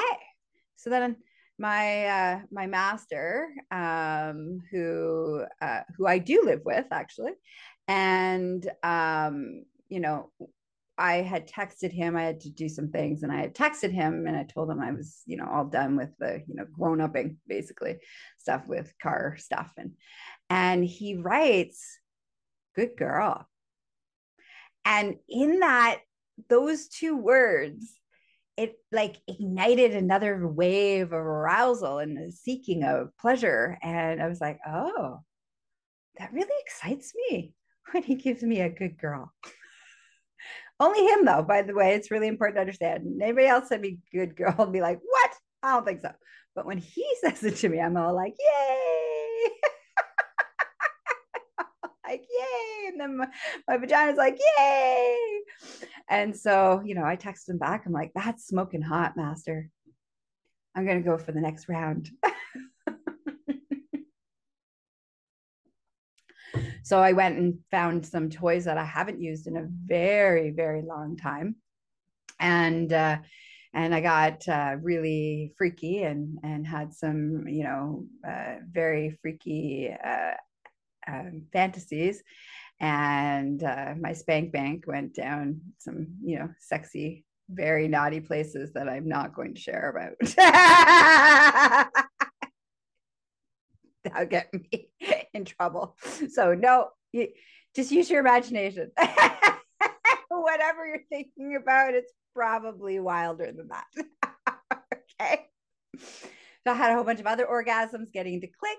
So 0.76 0.88
then 0.88 1.16
my 1.58 2.06
uh, 2.06 2.40
my 2.50 2.66
master, 2.66 3.48
um, 3.70 4.60
who 4.70 5.44
uh, 5.60 5.80
who 5.96 6.06
I 6.06 6.18
do 6.18 6.42
live 6.44 6.62
with 6.64 6.86
actually, 6.90 7.32
and 7.88 8.68
um, 8.82 9.64
you 9.88 10.00
know, 10.00 10.30
I 10.98 11.16
had 11.16 11.48
texted 11.48 11.92
him. 11.92 12.16
I 12.16 12.22
had 12.22 12.40
to 12.40 12.50
do 12.50 12.68
some 12.68 12.88
things, 12.88 13.22
and 13.22 13.32
I 13.32 13.40
had 13.40 13.54
texted 13.54 13.92
him, 13.92 14.26
and 14.26 14.36
I 14.36 14.44
told 14.44 14.70
him 14.70 14.80
I 14.80 14.92
was, 14.92 15.22
you 15.26 15.36
know, 15.36 15.46
all 15.46 15.64
done 15.64 15.96
with 15.96 16.10
the, 16.18 16.42
you 16.46 16.54
know, 16.54 16.66
grown 16.72 17.00
upping 17.00 17.38
basically 17.46 17.98
stuff 18.38 18.66
with 18.66 18.92
car 19.02 19.36
stuff, 19.38 19.70
and 19.76 19.92
and 20.50 20.84
he 20.84 21.16
writes, 21.16 21.98
"Good 22.74 22.96
girl," 22.96 23.46
and 24.84 25.16
in 25.28 25.60
that, 25.60 26.00
those 26.48 26.88
two 26.88 27.16
words 27.16 27.98
it 28.56 28.76
like 28.92 29.16
ignited 29.26 29.92
another 29.92 30.46
wave 30.46 31.06
of 31.06 31.12
arousal 31.12 31.98
and 31.98 32.32
seeking 32.32 32.84
of 32.84 33.16
pleasure. 33.18 33.78
And 33.82 34.22
I 34.22 34.28
was 34.28 34.40
like, 34.40 34.58
oh, 34.66 35.20
that 36.18 36.32
really 36.32 36.48
excites 36.64 37.12
me 37.30 37.54
when 37.92 38.02
he 38.02 38.14
gives 38.14 38.42
me 38.42 38.60
a 38.60 38.68
good 38.68 38.98
girl. 38.98 39.32
Only 40.80 41.06
him, 41.06 41.24
though, 41.24 41.42
by 41.42 41.62
the 41.62 41.74
way, 41.74 41.94
it's 41.94 42.10
really 42.10 42.26
important 42.26 42.56
to 42.56 42.60
understand. 42.60 43.20
Anybody 43.22 43.46
else 43.46 43.68
said 43.68 43.80
me 43.80 43.98
good 44.12 44.36
girl 44.36 44.54
and 44.58 44.72
be 44.72 44.80
like, 44.80 45.00
what? 45.02 45.30
I 45.62 45.74
don't 45.74 45.86
think 45.86 46.00
so. 46.00 46.10
But 46.54 46.66
when 46.66 46.78
he 46.78 47.06
says 47.20 47.42
it 47.42 47.56
to 47.56 47.68
me, 47.68 47.80
I'm 47.80 47.96
all 47.96 48.14
like, 48.14 48.34
yay. 48.38 49.50
like, 52.06 52.22
yay. 52.22 52.73
And 52.94 53.00
then 53.00 53.16
my, 53.16 53.26
my 53.66 53.76
vagina's 53.76 54.16
like, 54.16 54.38
yay. 54.58 55.16
And 56.08 56.36
so, 56.36 56.80
you 56.84 56.94
know, 56.94 57.02
I 57.04 57.16
texted 57.16 57.50
him 57.50 57.58
back. 57.58 57.86
I'm 57.86 57.92
like, 57.92 58.12
that's 58.14 58.46
smoking 58.46 58.82
hot, 58.82 59.16
master. 59.16 59.68
I'm 60.76 60.86
going 60.86 61.02
to 61.02 61.08
go 61.08 61.18
for 61.18 61.32
the 61.32 61.40
next 61.40 61.68
round. 61.68 62.08
so 66.84 67.00
I 67.00 67.12
went 67.12 67.36
and 67.36 67.58
found 67.72 68.06
some 68.06 68.30
toys 68.30 68.66
that 68.66 68.78
I 68.78 68.84
haven't 68.84 69.20
used 69.20 69.48
in 69.48 69.56
a 69.56 69.66
very, 69.66 70.50
very 70.50 70.82
long 70.82 71.16
time. 71.16 71.56
And, 72.38 72.92
uh, 72.92 73.18
and 73.72 73.92
I 73.92 74.00
got 74.00 74.46
uh, 74.48 74.76
really 74.80 75.52
freaky 75.58 76.04
and 76.04 76.38
and 76.44 76.64
had 76.64 76.94
some 76.94 77.48
you 77.48 77.64
know 77.64 78.06
uh, 78.24 78.58
very 78.70 79.18
freaky 79.20 79.90
uh, 79.92 80.34
um, 81.08 81.46
fantasies 81.52 82.22
and 82.80 83.62
uh, 83.62 83.94
my 84.00 84.12
spank 84.12 84.52
bank 84.52 84.84
went 84.86 85.14
down 85.14 85.60
some 85.78 86.06
you 86.22 86.38
know 86.38 86.48
sexy 86.58 87.24
very 87.50 87.88
naughty 87.88 88.20
places 88.20 88.72
that 88.72 88.88
i'm 88.88 89.08
not 89.08 89.34
going 89.34 89.54
to 89.54 89.60
share 89.60 89.90
about. 89.90 90.14
That'll 94.04 94.26
get 94.26 94.52
me 94.52 94.90
in 95.34 95.44
trouble. 95.44 95.96
So 96.30 96.54
no 96.54 96.88
you, 97.12 97.28
just 97.74 97.90
use 97.90 98.10
your 98.10 98.20
imagination. 98.20 98.90
Whatever 100.28 100.86
you're 100.86 101.04
thinking 101.08 101.56
about 101.60 101.94
it's 101.94 102.12
probably 102.34 102.98
wilder 103.00 103.52
than 103.52 103.68
that. 103.68 103.86
Okay. 105.20 105.46
So 106.66 106.72
i 106.72 106.74
had 106.74 106.90
a 106.90 106.94
whole 106.94 107.04
bunch 107.04 107.20
of 107.20 107.26
other 107.26 107.46
orgasms 107.46 108.12
getting 108.12 108.40
to 108.40 108.46
click 108.46 108.78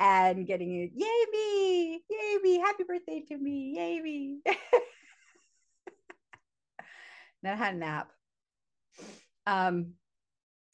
and 0.00 0.46
getting 0.46 0.72
it, 0.82 0.90
yay 0.94 1.24
me, 1.32 2.02
yay 2.10 2.38
me, 2.42 2.58
happy 2.58 2.84
birthday 2.84 3.22
to 3.28 3.36
me, 3.36 3.74
yay 3.76 4.00
me. 4.00 4.38
then 7.42 7.52
I 7.52 7.56
had 7.56 7.74
a 7.74 7.78
nap. 7.78 8.12
Um, 9.46 9.92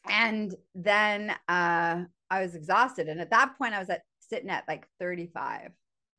and 0.09 0.55
then 0.75 1.31
uh, 1.49 2.05
I 2.31 2.41
was 2.41 2.55
exhausted. 2.55 3.09
And 3.09 3.21
at 3.21 3.31
that 3.31 3.57
point, 3.59 3.75
I 3.75 3.79
was 3.79 3.91
at 3.91 4.03
sitting 4.21 4.51
at 4.51 4.67
like 4.67 4.87
35. 4.99 5.71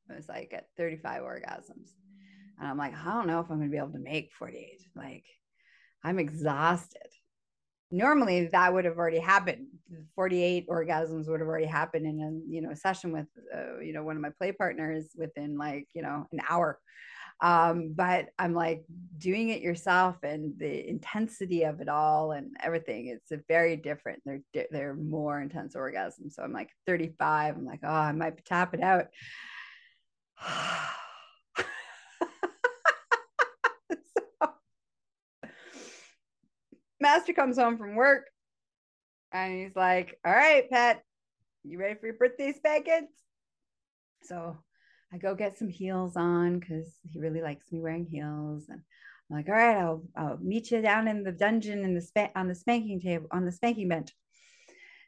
I 0.09 0.15
was 0.15 0.29
like 0.29 0.53
at 0.53 0.67
35 0.77 1.21
orgasms. 1.21 1.89
And 2.59 2.67
I'm 2.67 2.77
like, 2.77 2.93
I 2.95 3.13
don't 3.13 3.27
know 3.27 3.39
if 3.39 3.49
I'm 3.49 3.57
going 3.57 3.69
to 3.69 3.71
be 3.71 3.77
able 3.77 3.93
to 3.93 3.99
make 3.99 4.31
48. 4.37 4.81
Like, 4.95 5.25
I'm 6.03 6.19
exhausted 6.19 7.01
normally 7.93 8.47
that 8.47 8.73
would 8.73 8.85
have 8.85 8.97
already 8.97 9.19
happened. 9.19 9.67
48 10.15 10.67
orgasms 10.67 11.29
would 11.29 11.39
have 11.39 11.47
already 11.47 11.67
happened 11.67 12.07
in 12.07 12.19
a 12.19 12.51
you 12.51 12.61
know 12.61 12.73
session 12.73 13.11
with 13.11 13.27
uh, 13.55 13.79
you 13.79 13.93
know 13.93 14.03
one 14.03 14.15
of 14.15 14.21
my 14.21 14.31
play 14.31 14.51
partners 14.51 15.09
within 15.15 15.57
like 15.57 15.87
you 15.93 16.01
know 16.01 16.25
an 16.31 16.41
hour. 16.49 16.79
Um, 17.41 17.93
but 17.95 18.29
i'm 18.39 18.53
like 18.53 18.85
doing 19.17 19.49
it 19.49 19.61
yourself 19.61 20.17
and 20.23 20.57
the 20.57 20.87
intensity 20.87 21.63
of 21.63 21.81
it 21.81 21.89
all 21.89 22.31
and 22.31 22.55
everything 22.63 23.07
it's 23.07 23.31
a 23.31 23.43
very 23.47 23.75
different 23.75 24.21
they're 24.23 24.67
they're 24.71 24.95
more 24.95 25.41
intense 25.41 25.75
orgasms. 25.75 26.33
So 26.33 26.43
i'm 26.43 26.53
like 26.53 26.69
35 26.87 27.57
i'm 27.57 27.65
like 27.65 27.81
oh 27.83 27.89
i 27.89 28.11
might 28.11 28.43
tap 28.45 28.73
it 28.73 28.81
out 28.81 29.07
Master 37.03 37.33
comes 37.33 37.57
home 37.57 37.77
from 37.77 37.95
work 37.95 38.29
and 39.33 39.51
he's 39.53 39.75
like, 39.75 40.17
All 40.25 40.33
right, 40.33 40.69
pet, 40.69 41.03
you 41.63 41.77
ready 41.77 41.95
for 41.99 42.05
your 42.05 42.15
birthday 42.15 42.53
spankings? 42.53 43.09
So 44.23 44.57
I 45.13 45.17
go 45.17 45.35
get 45.35 45.57
some 45.57 45.67
heels 45.67 46.15
on 46.15 46.59
because 46.59 46.87
he 47.11 47.19
really 47.19 47.41
likes 47.41 47.71
me 47.73 47.81
wearing 47.81 48.05
heels. 48.05 48.67
And 48.69 48.79
I'm 49.29 49.35
like, 49.35 49.49
all 49.49 49.53
right, 49.53 49.75
I'll, 49.75 50.03
I'll 50.15 50.37
meet 50.41 50.71
you 50.71 50.81
down 50.81 51.09
in 51.09 51.23
the 51.23 51.33
dungeon 51.33 51.83
in 51.83 51.93
the 51.93 52.01
spa- 52.01 52.31
on 52.37 52.47
the 52.47 52.55
spanking 52.55 53.01
table 53.01 53.27
on 53.31 53.43
the 53.43 53.51
spanking 53.51 53.89
bench. 53.89 54.11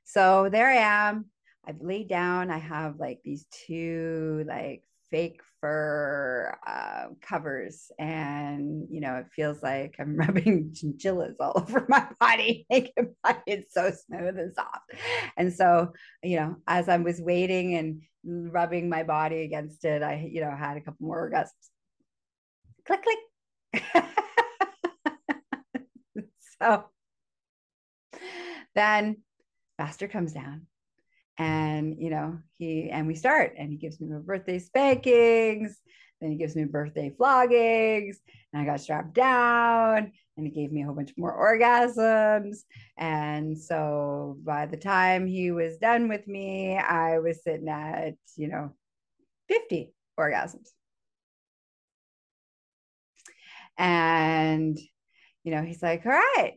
So 0.04 0.50
there 0.52 0.68
I 0.70 1.08
am. 1.10 1.28
I've 1.66 1.80
laid 1.80 2.10
down. 2.10 2.52
I 2.52 2.58
have 2.58 3.00
like 3.00 3.22
these 3.24 3.46
two 3.66 4.44
like 4.46 4.84
fake 5.12 5.40
fur 5.66 6.56
uh, 6.68 7.06
covers 7.22 7.92
and 7.98 8.86
you 8.92 9.02
know 9.02 9.16
it 9.16 9.26
feels 9.36 9.64
like 9.64 9.96
i'm 9.98 10.16
rubbing 10.24 10.72
chinchillas 10.76 11.36
all 11.40 11.54
over 11.56 11.88
my 11.90 12.08
body 12.20 12.68
making 12.70 13.16
it 13.48 13.66
so 13.72 13.92
smooth 13.92 14.38
and 14.38 14.54
soft. 14.54 14.92
And 15.38 15.52
so 15.52 15.94
you 16.22 16.38
know 16.40 16.58
as 16.68 16.88
i 16.88 16.98
was 16.98 17.20
waiting 17.20 17.76
and 17.76 18.02
rubbing 18.24 18.90
my 18.90 19.02
body 19.02 19.42
against 19.42 19.86
it 19.86 20.04
i 20.04 20.30
you 20.32 20.42
know 20.42 20.56
had 20.56 20.78
a 20.78 20.82
couple 20.82 21.08
more 21.08 21.32
orgasms 21.32 21.50
click 22.86 23.04
click. 23.04 23.84
So 26.62 26.86
then 28.76 29.18
master 29.80 30.08
comes 30.08 30.32
down 30.32 30.68
and 31.38 31.98
you 32.00 32.10
know 32.10 32.38
he 32.58 32.90
and 32.90 33.08
we 33.08 33.16
start 33.16 33.54
and 33.58 33.70
he 33.70 33.78
gives 33.78 34.00
me 34.00 34.08
my 34.08 34.20
birthday 34.20 34.60
spankings 34.60 35.78
then 36.22 36.32
he 36.32 36.38
gives 36.38 36.56
me 36.56 36.64
birthday 36.64 37.10
floggings 37.10 38.18
and 38.54 38.62
i 38.62 38.66
got 38.66 38.80
strapped 38.80 39.14
down 39.14 40.12
and 40.38 40.46
he 40.46 40.52
gave 40.52 40.72
me 40.72 40.82
a 40.82 40.86
whole 40.86 40.96
bunch 40.96 41.12
more 41.18 41.38
orgasms 41.38 42.60
and 42.98 43.58
so 43.58 44.38
by 44.44 44.66
the 44.66 44.78
time 44.78 45.28
he 45.28 45.52
was 45.52 45.78
done 45.78 46.08
with 46.08 46.26
me 46.28 46.78
i 46.78 47.20
was 47.20 47.44
sitting 47.44 47.70
at 47.70 48.16
you 48.38 48.48
know 48.48 48.72
50 49.48 49.94
orgasms. 50.20 50.70
And 53.78 54.80
you 55.44 55.52
know 55.52 55.62
he's 55.62 55.84
like 55.84 56.06
all 56.06 56.12
right 56.12 56.54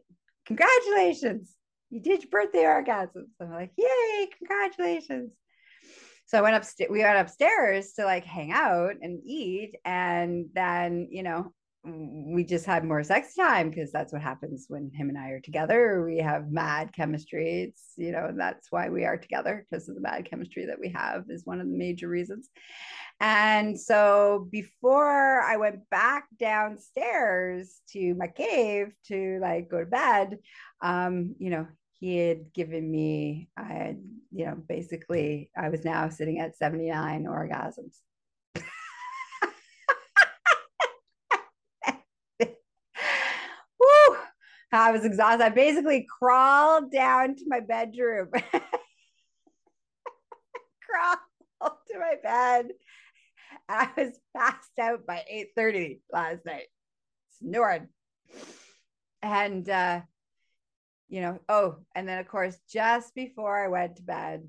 congratulations 0.46 1.52
you 1.90 2.00
did 2.00 2.22
your 2.22 2.30
birthday 2.30 2.64
orgasms. 2.64 3.28
I'm 3.40 3.52
like, 3.52 3.72
yay, 3.76 4.28
congratulations. 4.38 5.32
So 6.26 6.38
I 6.38 6.42
went 6.42 6.56
upstairs, 6.56 6.90
we 6.90 7.02
went 7.02 7.18
upstairs 7.18 7.92
to 7.94 8.04
like 8.04 8.24
hang 8.24 8.52
out 8.52 8.96
and 9.00 9.20
eat. 9.24 9.76
And 9.84 10.46
then, 10.54 11.08
you 11.10 11.22
know, 11.22 11.52
we 11.84 12.44
just 12.44 12.66
had 12.66 12.84
more 12.84 13.02
sex 13.02 13.34
time 13.34 13.70
because 13.70 13.90
that's 13.90 14.12
what 14.12 14.20
happens 14.20 14.66
when 14.68 14.90
him 14.92 15.08
and 15.08 15.16
I 15.16 15.30
are 15.30 15.40
together. 15.40 16.04
We 16.04 16.18
have 16.18 16.50
mad 16.50 16.92
chemistry. 16.92 17.62
It's, 17.68 17.92
you 17.96 18.12
know, 18.12 18.30
that's 18.36 18.66
why 18.70 18.90
we 18.90 19.04
are 19.04 19.16
together 19.16 19.64
because 19.70 19.88
of 19.88 19.94
the 19.94 20.02
mad 20.02 20.28
chemistry 20.28 20.66
that 20.66 20.80
we 20.80 20.90
have 20.90 21.24
is 21.30 21.46
one 21.46 21.60
of 21.60 21.66
the 21.66 21.76
major 21.76 22.08
reasons. 22.08 22.50
And 23.20 23.78
so 23.80 24.48
before 24.50 25.40
I 25.42 25.56
went 25.56 25.88
back 25.90 26.28
downstairs 26.38 27.80
to 27.92 28.14
my 28.14 28.28
cave 28.28 28.92
to 29.08 29.38
like 29.40 29.68
go 29.68 29.80
to 29.80 29.86
bed, 29.86 30.38
um, 30.80 31.34
you 31.38 31.50
know, 31.50 31.66
he 32.00 32.16
had 32.16 32.52
given 32.52 32.88
me, 32.88 33.48
I 33.56 33.64
had, 33.64 34.00
you 34.30 34.46
know, 34.46 34.54
basically, 34.68 35.50
I 35.56 35.68
was 35.68 35.84
now 35.84 36.08
sitting 36.10 36.38
at 36.38 36.56
79 36.56 37.24
orgasms. 37.24 37.96
Woo! 43.80 44.16
I 44.70 44.92
was 44.92 45.04
exhausted. 45.04 45.44
I 45.44 45.48
basically 45.48 46.06
crawled 46.20 46.92
down 46.92 47.34
to 47.34 47.44
my 47.48 47.58
bedroom, 47.58 48.28
crawled 50.88 51.18
to 51.90 51.98
my 51.98 52.14
bed. 52.22 52.68
I 53.68 53.88
was 53.96 54.18
passed 54.36 54.78
out 54.80 55.06
by 55.06 55.24
8:30 55.56 56.00
last 56.12 56.44
night, 56.44 56.66
snoring. 57.38 57.88
And 59.22 59.68
uh, 59.68 60.02
you 61.08 61.20
know, 61.20 61.40
oh, 61.48 61.76
and 61.94 62.08
then 62.08 62.18
of 62.18 62.28
course, 62.28 62.58
just 62.70 63.14
before 63.14 63.62
I 63.62 63.68
went 63.68 63.96
to 63.96 64.02
bed, 64.02 64.46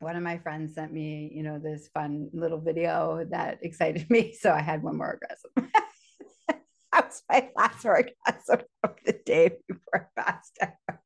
one 0.00 0.16
of 0.16 0.22
my 0.22 0.38
friends 0.38 0.74
sent 0.74 0.92
me, 0.92 1.30
you 1.34 1.42
know, 1.42 1.58
this 1.58 1.88
fun 1.94 2.28
little 2.32 2.60
video 2.60 3.26
that 3.30 3.58
excited 3.62 4.08
me. 4.10 4.34
So 4.38 4.52
I 4.52 4.60
had 4.60 4.82
one 4.82 4.98
more 4.98 5.18
orgasm. 5.20 5.72
that 6.92 7.04
was 7.06 7.22
my 7.30 7.50
last 7.56 7.84
orgasm 7.84 8.66
of 8.82 8.96
the 9.04 9.18
day 9.24 9.50
before 9.66 10.10
I 10.16 10.20
passed 10.20 10.58
out. 10.60 10.98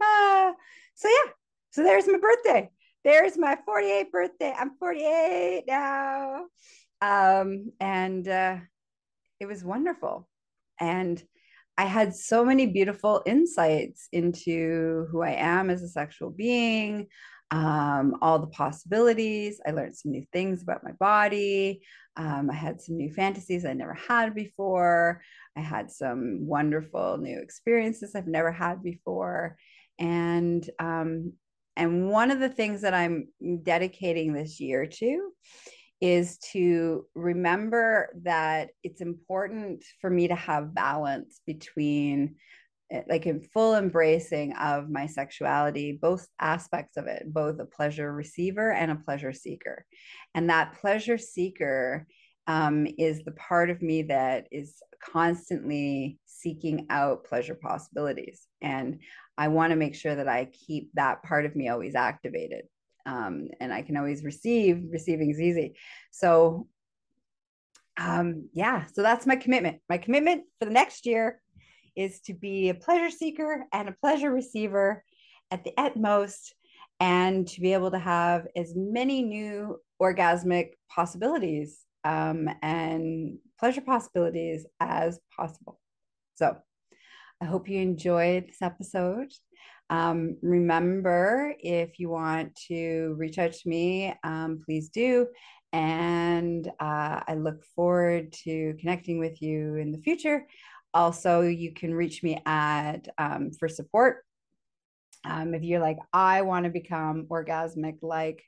uh, 0.00 0.52
so 0.94 1.08
yeah, 1.08 1.32
so 1.70 1.82
there's 1.82 2.06
my 2.06 2.18
birthday. 2.18 2.70
There's 3.04 3.38
my 3.38 3.56
48th 3.66 4.10
birthday. 4.10 4.54
I'm 4.56 4.76
48 4.78 5.64
now. 5.66 6.44
Um, 7.00 7.72
and 7.80 8.28
uh, 8.28 8.56
it 9.40 9.46
was 9.46 9.64
wonderful. 9.64 10.28
And 10.78 11.22
I 11.78 11.84
had 11.84 12.14
so 12.14 12.44
many 12.44 12.66
beautiful 12.66 13.22
insights 13.24 14.08
into 14.12 15.06
who 15.10 15.22
I 15.22 15.30
am 15.30 15.70
as 15.70 15.82
a 15.82 15.88
sexual 15.88 16.28
being, 16.30 17.06
um, 17.50 18.16
all 18.20 18.38
the 18.38 18.48
possibilities. 18.48 19.60
I 19.66 19.70
learned 19.70 19.96
some 19.96 20.12
new 20.12 20.26
things 20.30 20.62
about 20.62 20.84
my 20.84 20.92
body. 20.92 21.82
Um, 22.16 22.50
I 22.50 22.54
had 22.54 22.82
some 22.82 22.98
new 22.98 23.10
fantasies 23.10 23.64
I 23.64 23.72
never 23.72 23.94
had 23.94 24.34
before. 24.34 25.22
I 25.56 25.60
had 25.60 25.90
some 25.90 26.46
wonderful 26.46 27.16
new 27.16 27.38
experiences 27.40 28.14
I've 28.14 28.26
never 28.26 28.52
had 28.52 28.82
before. 28.82 29.56
And 29.98 30.68
um, 30.78 31.32
and 31.76 32.10
one 32.10 32.30
of 32.30 32.40
the 32.40 32.48
things 32.48 32.82
that 32.82 32.94
I'm 32.94 33.28
dedicating 33.62 34.32
this 34.32 34.60
year 34.60 34.86
to 34.86 35.30
is 36.00 36.38
to 36.52 37.04
remember 37.14 38.08
that 38.22 38.70
it's 38.82 39.00
important 39.00 39.84
for 40.00 40.08
me 40.08 40.28
to 40.28 40.34
have 40.34 40.74
balance 40.74 41.40
between 41.46 42.36
eh, 42.90 43.02
like 43.08 43.26
in 43.26 43.42
full 43.42 43.76
embracing 43.76 44.54
of 44.54 44.88
my 44.88 45.06
sexuality 45.06 45.98
both 46.00 46.26
aspects 46.40 46.96
of 46.96 47.06
it 47.06 47.24
both 47.26 47.58
a 47.60 47.66
pleasure 47.66 48.12
receiver 48.12 48.72
and 48.72 48.90
a 48.90 48.96
pleasure 48.96 49.32
seeker. 49.32 49.84
And 50.34 50.48
that 50.48 50.78
pleasure 50.80 51.18
seeker 51.18 52.06
um, 52.46 52.86
is 52.98 53.22
the 53.22 53.32
part 53.32 53.70
of 53.70 53.82
me 53.82 54.02
that 54.04 54.46
is 54.50 54.82
constantly 55.02 56.18
seeking 56.24 56.86
out 56.90 57.24
pleasure 57.24 57.54
possibilities. 57.54 58.46
And 58.62 59.00
i 59.40 59.48
want 59.48 59.70
to 59.70 59.76
make 59.76 59.96
sure 59.96 60.14
that 60.14 60.28
i 60.28 60.44
keep 60.44 60.90
that 60.94 61.22
part 61.24 61.44
of 61.44 61.56
me 61.56 61.68
always 61.68 61.96
activated 61.96 62.64
um, 63.06 63.48
and 63.60 63.72
I 63.72 63.82
can 63.82 63.96
always 63.96 64.24
receive. 64.24 64.84
Receiving 64.90 65.30
is 65.30 65.40
easy. 65.40 65.74
So, 66.10 66.68
um, 67.98 68.48
yeah, 68.52 68.84
so 68.92 69.02
that's 69.02 69.26
my 69.26 69.36
commitment. 69.36 69.80
My 69.88 69.98
commitment 69.98 70.44
for 70.58 70.64
the 70.64 70.70
next 70.70 71.06
year 71.06 71.40
is 71.96 72.20
to 72.22 72.34
be 72.34 72.68
a 72.68 72.74
pleasure 72.74 73.10
seeker 73.10 73.64
and 73.72 73.88
a 73.88 73.96
pleasure 74.00 74.30
receiver 74.30 75.04
at 75.50 75.64
the 75.64 75.72
utmost, 75.76 76.54
and 77.00 77.48
to 77.48 77.60
be 77.60 77.72
able 77.72 77.90
to 77.90 77.98
have 77.98 78.46
as 78.54 78.74
many 78.76 79.22
new 79.22 79.80
orgasmic 80.00 80.70
possibilities 80.88 81.80
um, 82.04 82.48
and 82.62 83.38
pleasure 83.58 83.80
possibilities 83.80 84.64
as 84.78 85.18
possible. 85.36 85.80
So, 86.36 86.56
I 87.42 87.46
hope 87.46 87.68
you 87.68 87.80
enjoyed 87.80 88.48
this 88.48 88.60
episode. 88.60 89.32
Um, 89.88 90.36
remember, 90.42 91.54
if 91.58 91.98
you 91.98 92.10
want 92.10 92.54
to 92.68 93.14
reach 93.16 93.38
out 93.38 93.52
to 93.52 93.68
me, 93.68 94.14
um, 94.22 94.60
please 94.64 94.90
do. 94.90 95.26
And 95.72 96.68
uh, 96.80 97.20
I 97.26 97.34
look 97.38 97.64
forward 97.74 98.32
to 98.44 98.76
connecting 98.78 99.18
with 99.18 99.40
you 99.40 99.76
in 99.76 99.90
the 99.90 99.98
future. 99.98 100.46
Also, 100.92 101.40
you 101.42 101.72
can 101.72 101.94
reach 101.94 102.22
me 102.22 102.42
at 102.44 103.08
um, 103.16 103.52
for 103.58 103.68
support. 103.68 104.18
Um, 105.24 105.54
if 105.54 105.62
you're 105.62 105.80
like, 105.80 105.98
I 106.12 106.42
want 106.42 106.64
to 106.64 106.70
become 106.70 107.26
orgasmic 107.30 107.98
like 108.02 108.42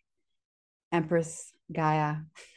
Empress 0.93 1.51
Gaia, 1.73 2.17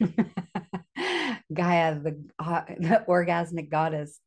Gaia, 1.52 1.98
the, 1.98 2.22
uh, 2.38 2.62
the 2.78 3.04
orgasmic 3.08 3.70
goddess 3.70 4.20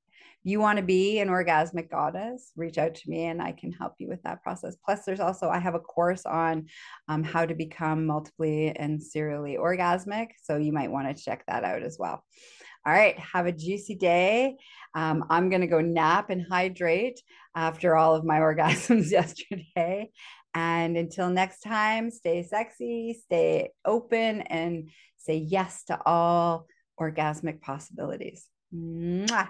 you 0.44 0.60
want 0.60 0.78
to 0.78 0.84
be 0.84 1.20
an 1.20 1.28
orgasmic 1.28 1.90
goddess, 1.90 2.52
reach 2.56 2.78
out 2.78 2.96
to 2.96 3.10
me 3.10 3.26
and 3.26 3.42
I 3.42 3.52
can 3.52 3.72
help 3.72 3.94
you 3.98 4.08
with 4.08 4.22
that 4.24 4.42
process. 4.42 4.78
Plus, 4.84 5.04
there's 5.06 5.20
also, 5.20 5.50
I 5.50 5.60
have 5.60 5.76
a 5.76 5.80
course 5.80 6.26
on 6.26 6.68
um, 7.08 7.24
how 7.24 7.46
to 7.46 7.54
become 7.54 8.06
multiply 8.06 8.72
and 8.76 9.02
serially 9.02 9.58
orgasmic. 9.58 10.30
So 10.42 10.58
you 10.58 10.72
might 10.72 10.92
want 10.92 11.16
to 11.16 11.24
check 11.24 11.44
that 11.48 11.64
out 11.64 11.84
as 11.84 11.98
well. 12.00 12.24
All 12.86 12.94
right, 12.94 13.20
have 13.20 13.46
a 13.46 13.52
juicy 13.52 13.96
day. 13.96 14.56
Um, 14.96 15.26
I'm 15.30 15.50
going 15.50 15.62
to 15.62 15.68
go 15.68 15.82
nap 15.82 16.30
and 16.30 16.46
hydrate 16.50 17.22
after 17.54 17.96
all 17.96 18.16
of 18.16 18.24
my 18.24 18.40
orgasms 18.40 19.12
yesterday. 19.12 20.10
And 20.54 20.98
until 20.98 21.30
next 21.30 21.60
time, 21.60 22.10
stay 22.10 22.44
sexy, 22.44 23.20
stay 23.26 23.70
open, 23.86 24.42
and 24.42 24.90
say 25.18 25.36
yes 25.38 25.84
to 25.86 26.00
all 26.06 26.66
orgasmic 27.00 27.62
possibilities. 27.62 28.48
Mwah. 28.74 29.50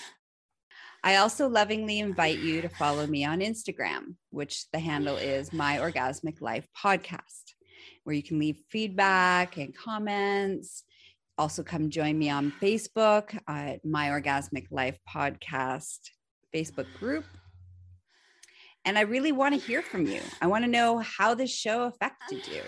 I 1.03 1.15
also 1.15 1.49
lovingly 1.49 1.99
invite 1.99 2.37
you 2.39 2.61
to 2.61 2.69
follow 2.69 3.07
me 3.07 3.25
on 3.25 3.39
Instagram, 3.39 4.15
which 4.29 4.69
the 4.71 4.77
handle 4.77 5.17
is 5.17 5.51
My 5.51 5.77
Orgasmic 5.77 6.41
Life 6.41 6.67
Podcast, 6.77 7.55
where 8.03 8.15
you 8.15 8.21
can 8.21 8.37
leave 8.37 8.61
feedback 8.69 9.57
and 9.57 9.75
comments. 9.75 10.83
Also, 11.39 11.63
come 11.63 11.89
join 11.89 12.19
me 12.19 12.29
on 12.29 12.53
Facebook 12.61 13.35
at 13.47 13.83
My 13.83 14.09
Orgasmic 14.09 14.67
Life 14.69 14.99
Podcast 15.11 15.97
Facebook 16.53 16.85
group. 16.99 17.25
And 18.85 18.95
I 18.95 19.01
really 19.01 19.31
want 19.31 19.55
to 19.55 19.59
hear 19.59 19.81
from 19.81 20.05
you. 20.05 20.21
I 20.39 20.45
want 20.45 20.65
to 20.65 20.69
know 20.69 20.99
how 20.99 21.33
this 21.33 21.51
show 21.55 21.83
affected 21.83 22.47
you. 22.47 22.61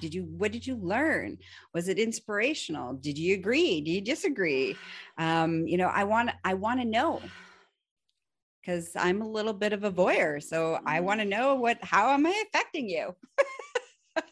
Did 0.00 0.14
you 0.14 0.22
what 0.36 0.52
did 0.52 0.64
you 0.64 0.76
learn? 0.76 1.38
Was 1.72 1.88
it 1.88 1.98
inspirational? 1.98 2.94
Did 2.94 3.18
you 3.18 3.34
agree? 3.34 3.80
Do 3.80 3.90
you 3.90 4.00
disagree? 4.00 4.76
Um, 5.18 5.66
you 5.66 5.76
know, 5.76 5.88
I 5.88 6.04
want 6.04 6.30
I 6.44 6.54
want 6.54 6.80
to 6.80 6.86
know 6.86 7.20
because 8.64 8.90
I'm 8.96 9.20
a 9.20 9.28
little 9.28 9.52
bit 9.52 9.72
of 9.72 9.84
a 9.84 9.90
voyeur. 9.90 10.42
So 10.42 10.78
I 10.86 10.96
mm-hmm. 10.96 11.06
want 11.06 11.20
to 11.20 11.26
know 11.26 11.54
what 11.54 11.78
how 11.82 12.10
am 12.10 12.26
I 12.26 12.44
affecting 12.46 12.88
you? 12.88 13.14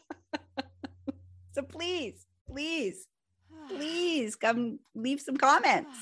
so 1.53 1.61
please, 1.61 2.25
please, 2.47 3.07
please 3.69 4.35
come 4.35 4.79
leave 4.95 5.21
some 5.21 5.37
comments. 5.37 5.97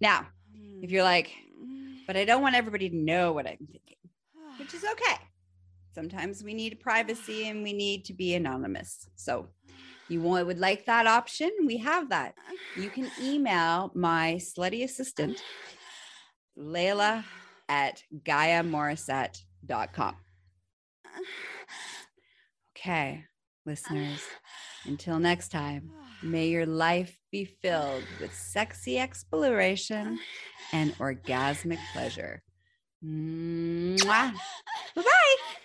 Now, 0.00 0.28
if 0.80 0.90
you're 0.90 1.04
like, 1.04 1.30
but 2.06 2.16
I 2.16 2.24
don't 2.24 2.42
want 2.42 2.56
everybody 2.56 2.88
to 2.88 2.96
know 2.96 3.32
what 3.32 3.46
I'm 3.46 3.58
thinking, 3.58 3.96
which 4.58 4.72
is 4.72 4.84
okay. 4.84 5.16
Sometimes 5.94 6.42
we 6.42 6.54
need 6.54 6.80
privacy 6.80 7.48
and 7.48 7.62
we 7.62 7.72
need 7.72 8.04
to 8.06 8.14
be 8.14 8.34
anonymous. 8.34 9.08
So 9.16 9.48
you 10.08 10.22
would 10.22 10.58
like 10.58 10.86
that 10.86 11.06
option? 11.06 11.50
We 11.66 11.76
have 11.78 12.08
that. 12.08 12.34
You 12.76 12.90
can 12.90 13.10
email 13.22 13.92
my 13.94 14.38
slutty 14.40 14.82
assistant, 14.82 15.42
Layla 16.60 17.24
at 17.68 18.02
GaiaMorissette.com. 18.24 20.16
Okay, 22.76 23.24
listeners, 23.66 24.22
until 24.84 25.18
next 25.18 25.48
time, 25.48 25.90
may 26.22 26.48
your 26.48 26.66
life 26.66 27.18
be 27.30 27.44
filled 27.44 28.04
with 28.20 28.34
sexy 28.34 28.98
exploration 28.98 30.18
and 30.72 30.96
orgasmic 30.98 31.78
pleasure. 31.92 32.42
Bye 34.94 35.02
bye. 35.02 35.60